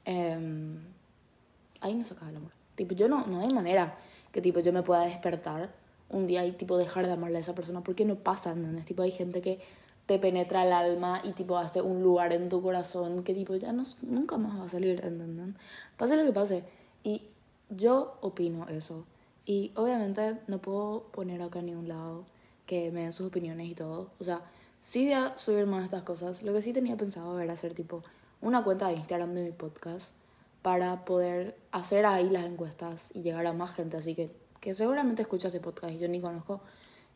Eh, 0.05 0.79
ahí 1.81 1.95
no 1.95 2.05
se 2.05 2.15
acaba 2.15 2.31
el 2.31 2.37
amor. 2.37 2.53
Tipo, 2.77 2.95
yo 2.95 3.09
no, 3.09 3.27
no 3.27 3.41
hay 3.41 3.49
manera 3.49 3.99
que 4.33 4.41
tipo 4.41 4.61
yo 4.61 4.73
me 4.73 4.83
pueda 4.83 5.03
despertar 5.03 5.80
un 6.11 6.27
día 6.27 6.45
y 6.45 6.53
tipo 6.53 6.77
dejar 6.77 7.07
de 7.07 7.13
amarle 7.13 7.39
a 7.39 7.41
esa 7.41 7.55
persona 7.55 7.83
porque 7.83 8.05
no 8.05 8.17
pasa, 8.17 8.53
¿entendés? 8.53 8.85
Tipo, 8.85 9.03
hay 9.03 9.13
gente 9.13 9.41
que 9.41 9.61
te 10.07 10.19
penetra 10.19 10.67
el 10.67 10.73
alma 10.73 11.21
y 11.23 11.33
tipo 11.33 11.57
hace 11.57 11.81
un 11.81 12.03
lugar 12.03 12.33
en 12.33 12.49
tu 12.49 12.61
corazón 12.63 13.23
que 13.23 13.33
tipo 13.33 13.55
ya 13.55 13.73
no, 13.73 13.85
nunca 14.03 14.37
más 14.39 14.59
va 14.59 14.65
a 14.65 14.69
salir, 14.69 15.05
¿entendés? 15.05 15.55
Pase 15.97 16.17
lo 16.17 16.25
que 16.25 16.33
pase. 16.33 16.65
Y 17.05 17.23
yo 17.69 18.17
opino 18.21 18.67
eso. 18.69 19.05
Y 19.47 19.73
obviamente 19.77 20.39
no 20.49 20.59
puedo 20.59 21.05
poner 21.13 21.43
acá 21.43 21.63
ni 21.63 21.75
un 21.75 21.89
lado 21.89 22.25
que 22.67 22.91
me 22.91 23.03
den 23.03 23.13
sus 23.13 23.27
opiniones 23.27 23.69
y 23.69 23.75
todo. 23.75 24.11
O 24.19 24.25
sea, 24.25 24.43
sí 24.81 25.05
voy 25.05 25.15
a 25.15 25.39
subir 25.39 25.67
más 25.67 25.85
estas 25.85 26.03
cosas. 26.03 26.43
Lo 26.43 26.53
que 26.53 26.63
sí 26.63 26.73
tenía 26.73 26.97
pensado 26.97 27.39
era 27.41 27.53
hacer 27.53 27.75
tipo 27.75 28.03
una 28.41 28.65
cuenta 28.65 28.89
de 28.89 28.95
Instagram 28.95 29.35
de 29.35 29.43
mi 29.43 29.53
podcast 29.53 30.13
para 30.63 31.05
poder 31.05 31.57
hacer 31.73 32.07
ahí 32.07 32.29
las 32.29 32.45
encuestas 32.45 33.11
y 33.15 33.23
llegar 33.23 33.47
a 33.47 33.53
más 33.53 33.75
gente. 33.75 33.97
Así 33.97 34.15
que, 34.15 34.31
que 34.61 34.75
seguramente 34.75 35.23
escucha 35.23 35.49
ese 35.49 35.61
podcast 35.61 35.95
y 35.95 35.99
yo 35.99 36.09
ni 36.09 36.21
conozco. 36.21 36.61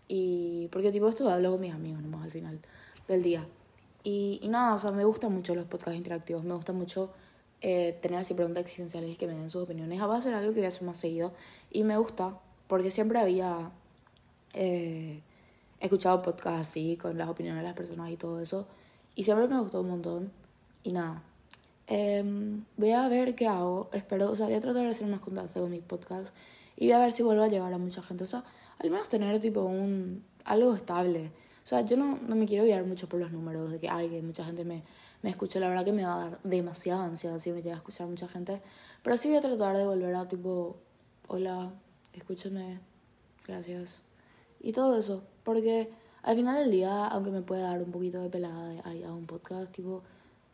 Y 0.09 0.69
porque 0.73 0.91
tipo 0.91 1.09
esto 1.09 1.29
hablo 1.31 1.53
con 1.53 1.61
mis 1.61 1.73
amigos 1.73 2.03
nomás 2.03 2.25
al 2.25 2.31
final 2.31 2.61
del 3.09 3.23
día. 3.23 3.47
Y, 4.03 4.41
y 4.43 4.49
nada, 4.49 4.75
o 4.75 4.79
sea, 4.79 4.91
me 4.91 5.05
gustan 5.05 5.33
mucho 5.33 5.55
los 5.55 5.65
podcasts 5.65 5.97
interactivos. 5.97 6.45
Me 6.45 6.55
gusta 6.55 6.73
mucho 6.73 7.11
eh, 7.61 7.99
tener 8.03 8.19
así 8.19 8.35
preguntas 8.35 8.63
existenciales 8.63 9.15
y 9.15 9.17
que 9.17 9.27
me 9.27 9.35
den 9.35 9.51
sus 9.51 9.63
opiniones. 9.63 10.01
Va 10.01 10.17
a 10.17 10.23
ser 10.23 10.35
algo 10.35 10.53
que 10.53 10.61
voy 10.61 10.67
a 10.67 10.69
hacer 10.69 10.83
más 10.83 10.99
seguido. 10.99 11.33
Y 11.71 11.85
me 11.85 11.97
gusta 11.97 12.39
porque 12.67 12.91
siempre 12.91 13.19
había 13.19 13.71
eh, 14.55 15.21
escuchado 15.81 16.23
podcasts 16.23 16.69
así, 16.69 16.97
con 16.97 17.19
las 17.19 17.29
opiniones 17.29 17.63
de 17.63 17.69
las 17.69 17.77
personas 17.77 18.11
y 18.11 18.17
todo 18.17 18.41
eso, 18.41 18.67
y 19.15 19.25
siempre 19.25 19.49
me 19.49 19.61
gustó 19.61 19.81
un 19.81 19.89
montón. 19.89 20.33
Y 20.83 20.93
nada, 20.93 21.23
em, 21.87 22.65
voy 22.77 22.93
a 22.93 23.09
ver 23.09 23.35
qué 23.35 23.47
hago, 23.47 23.89
espero, 23.93 24.31
o 24.31 24.37
sea, 24.37 24.47
voy 24.47 24.55
a 24.55 24.61
tratar 24.61 24.87
de 24.87 24.95
ser 24.95 25.07
más 25.09 25.21
constante 25.21 25.61
con 25.61 25.71
mis 25.71 25.83
podcasts 25.83 26.33
y 26.77 26.87
voy 26.87 26.93
a 26.93 26.99
ver 26.99 27.13
si 27.13 27.23
vuelvo 27.23 27.43
a 27.43 27.49
llegar 27.49 27.73
a 27.73 27.79
mucha 27.79 28.03
gente, 28.03 28.25
o 28.25 28.27
sea, 28.27 28.45
al 28.79 28.91
menos 28.91 29.09
tener 29.09 29.39
tipo 29.41 29.63
un, 29.63 30.25
algo 30.45 30.75
estable. 30.75 31.31
O 31.65 31.67
sea, 31.67 31.81
yo 31.81 31.97
no, 31.97 32.19
no 32.19 32.37
me 32.37 32.45
quiero 32.45 32.65
guiar 32.65 32.85
mucho 32.85 33.09
por 33.09 33.21
los 33.21 33.33
números 33.33 33.71
de 33.71 33.79
que, 33.79 33.89
ay, 33.89 34.11
que 34.11 34.21
mucha 34.21 34.45
gente 34.45 34.65
me, 34.65 34.83
me 35.23 35.31
escuche. 35.31 35.59
La 35.59 35.69
verdad 35.69 35.85
que 35.85 35.93
me 35.93 36.05
va 36.05 36.15
a 36.15 36.29
dar 36.29 36.43
demasiada 36.43 37.05
ansiedad 37.05 37.39
si 37.39 37.51
me 37.53 37.63
llega 37.63 37.77
a 37.77 37.79
escuchar 37.79 38.07
mucha 38.07 38.29
gente. 38.29 38.61
Pero 39.03 39.17
sí 39.17 39.29
voy 39.29 39.39
a 39.39 39.41
tratar 39.41 39.75
de 39.75 39.87
volver 39.87 40.15
a 40.15 40.29
tipo, 40.29 40.77
hola, 41.29 41.73
escúchenme, 42.13 42.81
gracias. 43.47 44.03
Y 44.61 44.73
todo 44.73 44.99
eso. 44.99 45.23
Porque 45.43 45.91
al 46.23 46.37
final 46.37 46.57
del 46.57 46.71
día, 46.71 47.07
aunque 47.07 47.31
me 47.31 47.41
pueda 47.41 47.71
dar 47.71 47.83
un 47.83 47.91
poquito 47.91 48.21
de 48.21 48.29
pelada 48.29 48.69
de, 48.69 49.05
a 49.07 49.15
un 49.15 49.25
podcast, 49.25 49.73
tipo, 49.73 50.03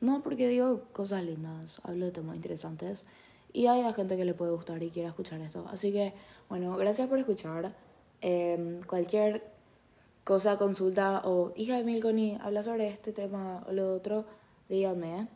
no 0.01 0.23
porque 0.23 0.47
digo 0.47 0.85
cosas 0.93 1.25
lindas, 1.25 1.81
hablo 1.83 2.07
de 2.07 2.13
temas 2.13 2.37
interesantes. 2.37 3.05
Y 3.53 3.67
hay 3.67 3.83
gente 3.95 4.17
que 4.17 4.25
le 4.25 4.35
puede 4.35 4.53
gustar 4.53 4.83
y 4.83 4.91
quiera 4.91 5.09
escuchar 5.09 5.41
esto. 5.41 5.67
Así 5.71 5.93
que, 5.93 6.15
bueno, 6.49 6.77
gracias 6.77 7.09
por 7.09 7.19
escuchar. 7.19 7.75
Eh, 8.23 8.81
cualquier 8.87 9.43
cosa, 10.25 10.57
consulta 10.57 11.23
o 11.25 11.53
hija 11.57 11.77
de 11.77 11.85
Milconi, 11.85 12.39
habla 12.41 12.63
sobre 12.63 12.89
este 12.89 13.13
tema 13.13 13.65
o 13.69 13.73
lo 13.73 13.95
otro, 13.95 14.25
díganme. 14.69 15.29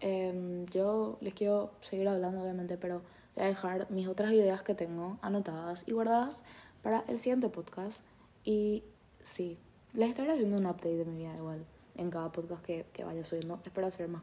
Eh, 0.00 0.66
yo 0.70 1.18
les 1.20 1.34
quiero 1.34 1.72
seguir 1.80 2.08
hablando, 2.08 2.42
obviamente, 2.42 2.76
pero 2.76 3.02
voy 3.34 3.44
a 3.44 3.48
dejar 3.48 3.90
mis 3.90 4.06
otras 4.08 4.32
ideas 4.32 4.62
que 4.62 4.74
tengo 4.74 5.18
anotadas 5.22 5.84
y 5.86 5.92
guardadas 5.92 6.44
para 6.82 7.04
el 7.08 7.18
siguiente 7.18 7.48
podcast. 7.48 8.02
Y 8.44 8.84
sí, 9.22 9.58
les 9.94 10.10
estaré 10.10 10.32
haciendo 10.32 10.56
un 10.56 10.66
update 10.66 10.96
de 10.96 11.04
mi 11.04 11.18
vida 11.18 11.36
igual 11.36 11.64
en 11.96 12.10
cada 12.10 12.30
podcast 12.30 12.62
que, 12.62 12.86
que 12.92 13.04
vaya 13.04 13.22
subiendo. 13.24 13.60
Espero 13.64 13.90
ser 13.90 14.08
más 14.08 14.22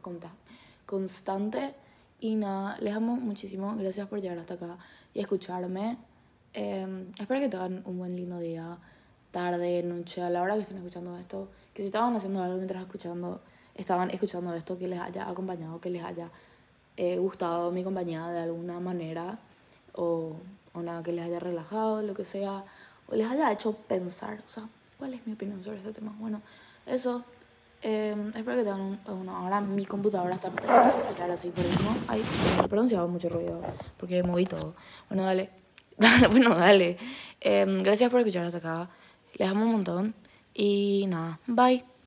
constante. 0.86 1.74
Y 2.20 2.34
nada, 2.34 2.76
les 2.80 2.94
amo 2.94 3.16
muchísimo. 3.16 3.76
Gracias 3.76 4.08
por 4.08 4.20
llegar 4.20 4.38
hasta 4.38 4.54
acá 4.54 4.76
y 5.14 5.20
escucharme. 5.20 5.96
Eh, 6.52 7.06
espero 7.20 7.40
que 7.40 7.48
tengan 7.48 7.82
un 7.84 7.98
buen 7.98 8.16
lindo 8.16 8.38
día, 8.40 8.76
tarde, 9.30 9.82
noche, 9.84 10.22
a 10.22 10.30
la 10.30 10.42
hora 10.42 10.54
que 10.54 10.62
estén 10.62 10.78
escuchando 10.78 11.16
esto. 11.16 11.48
Que 11.72 11.82
si 11.82 11.86
estaban 11.86 12.16
haciendo 12.16 12.42
algo 12.42 12.56
mientras 12.56 12.82
escuchando, 12.82 13.40
estaban 13.74 14.10
escuchando 14.10 14.52
esto, 14.54 14.76
que 14.76 14.88
les 14.88 14.98
haya 14.98 15.28
acompañado, 15.28 15.80
que 15.80 15.90
les 15.90 16.02
haya 16.02 16.28
eh, 16.96 17.18
gustado 17.18 17.70
mi 17.70 17.84
compañía 17.84 18.26
de 18.28 18.40
alguna 18.40 18.80
manera. 18.80 19.38
O, 19.92 20.36
o 20.72 20.82
nada, 20.82 21.04
que 21.04 21.12
les 21.12 21.24
haya 21.24 21.38
relajado, 21.38 22.02
lo 22.02 22.14
que 22.14 22.24
sea. 22.24 22.64
O 23.06 23.14
les 23.14 23.28
haya 23.28 23.52
hecho 23.52 23.74
pensar. 23.74 24.42
O 24.44 24.50
sea, 24.50 24.68
¿cuál 24.98 25.14
es 25.14 25.24
mi 25.24 25.34
opinión 25.34 25.62
sobre 25.62 25.78
este 25.78 25.92
tema? 25.92 26.16
Bueno, 26.18 26.42
eso. 26.84 27.24
Eh, 27.82 28.16
espero 28.34 28.56
que 28.56 28.64
tengan 28.64 28.80
un, 28.80 29.00
bueno, 29.06 29.36
ahora 29.36 29.60
mi 29.60 29.84
computadora 29.84 30.34
está 30.34 30.50
para 30.50 31.32
así 31.32 31.50
por 31.50 31.64
eso. 31.64 31.96
Ay, 32.08 32.22
perdón 32.68 32.88
si 32.88 32.94
hago 32.94 33.08
mucho 33.08 33.28
ruido 33.28 33.60
porque 33.96 34.22
moví 34.22 34.44
todo. 34.44 34.74
Bueno, 35.08 35.24
dale. 35.24 35.50
bueno, 36.30 36.54
dale. 36.54 36.96
Eh, 37.40 37.66
gracias 37.82 38.10
por 38.10 38.20
escuchar 38.20 38.44
hasta 38.44 38.58
acá. 38.58 38.90
Les 39.34 39.48
amo 39.48 39.64
un 39.64 39.72
montón. 39.72 40.14
Y 40.54 41.06
nada, 41.08 41.38
bye. 41.46 41.88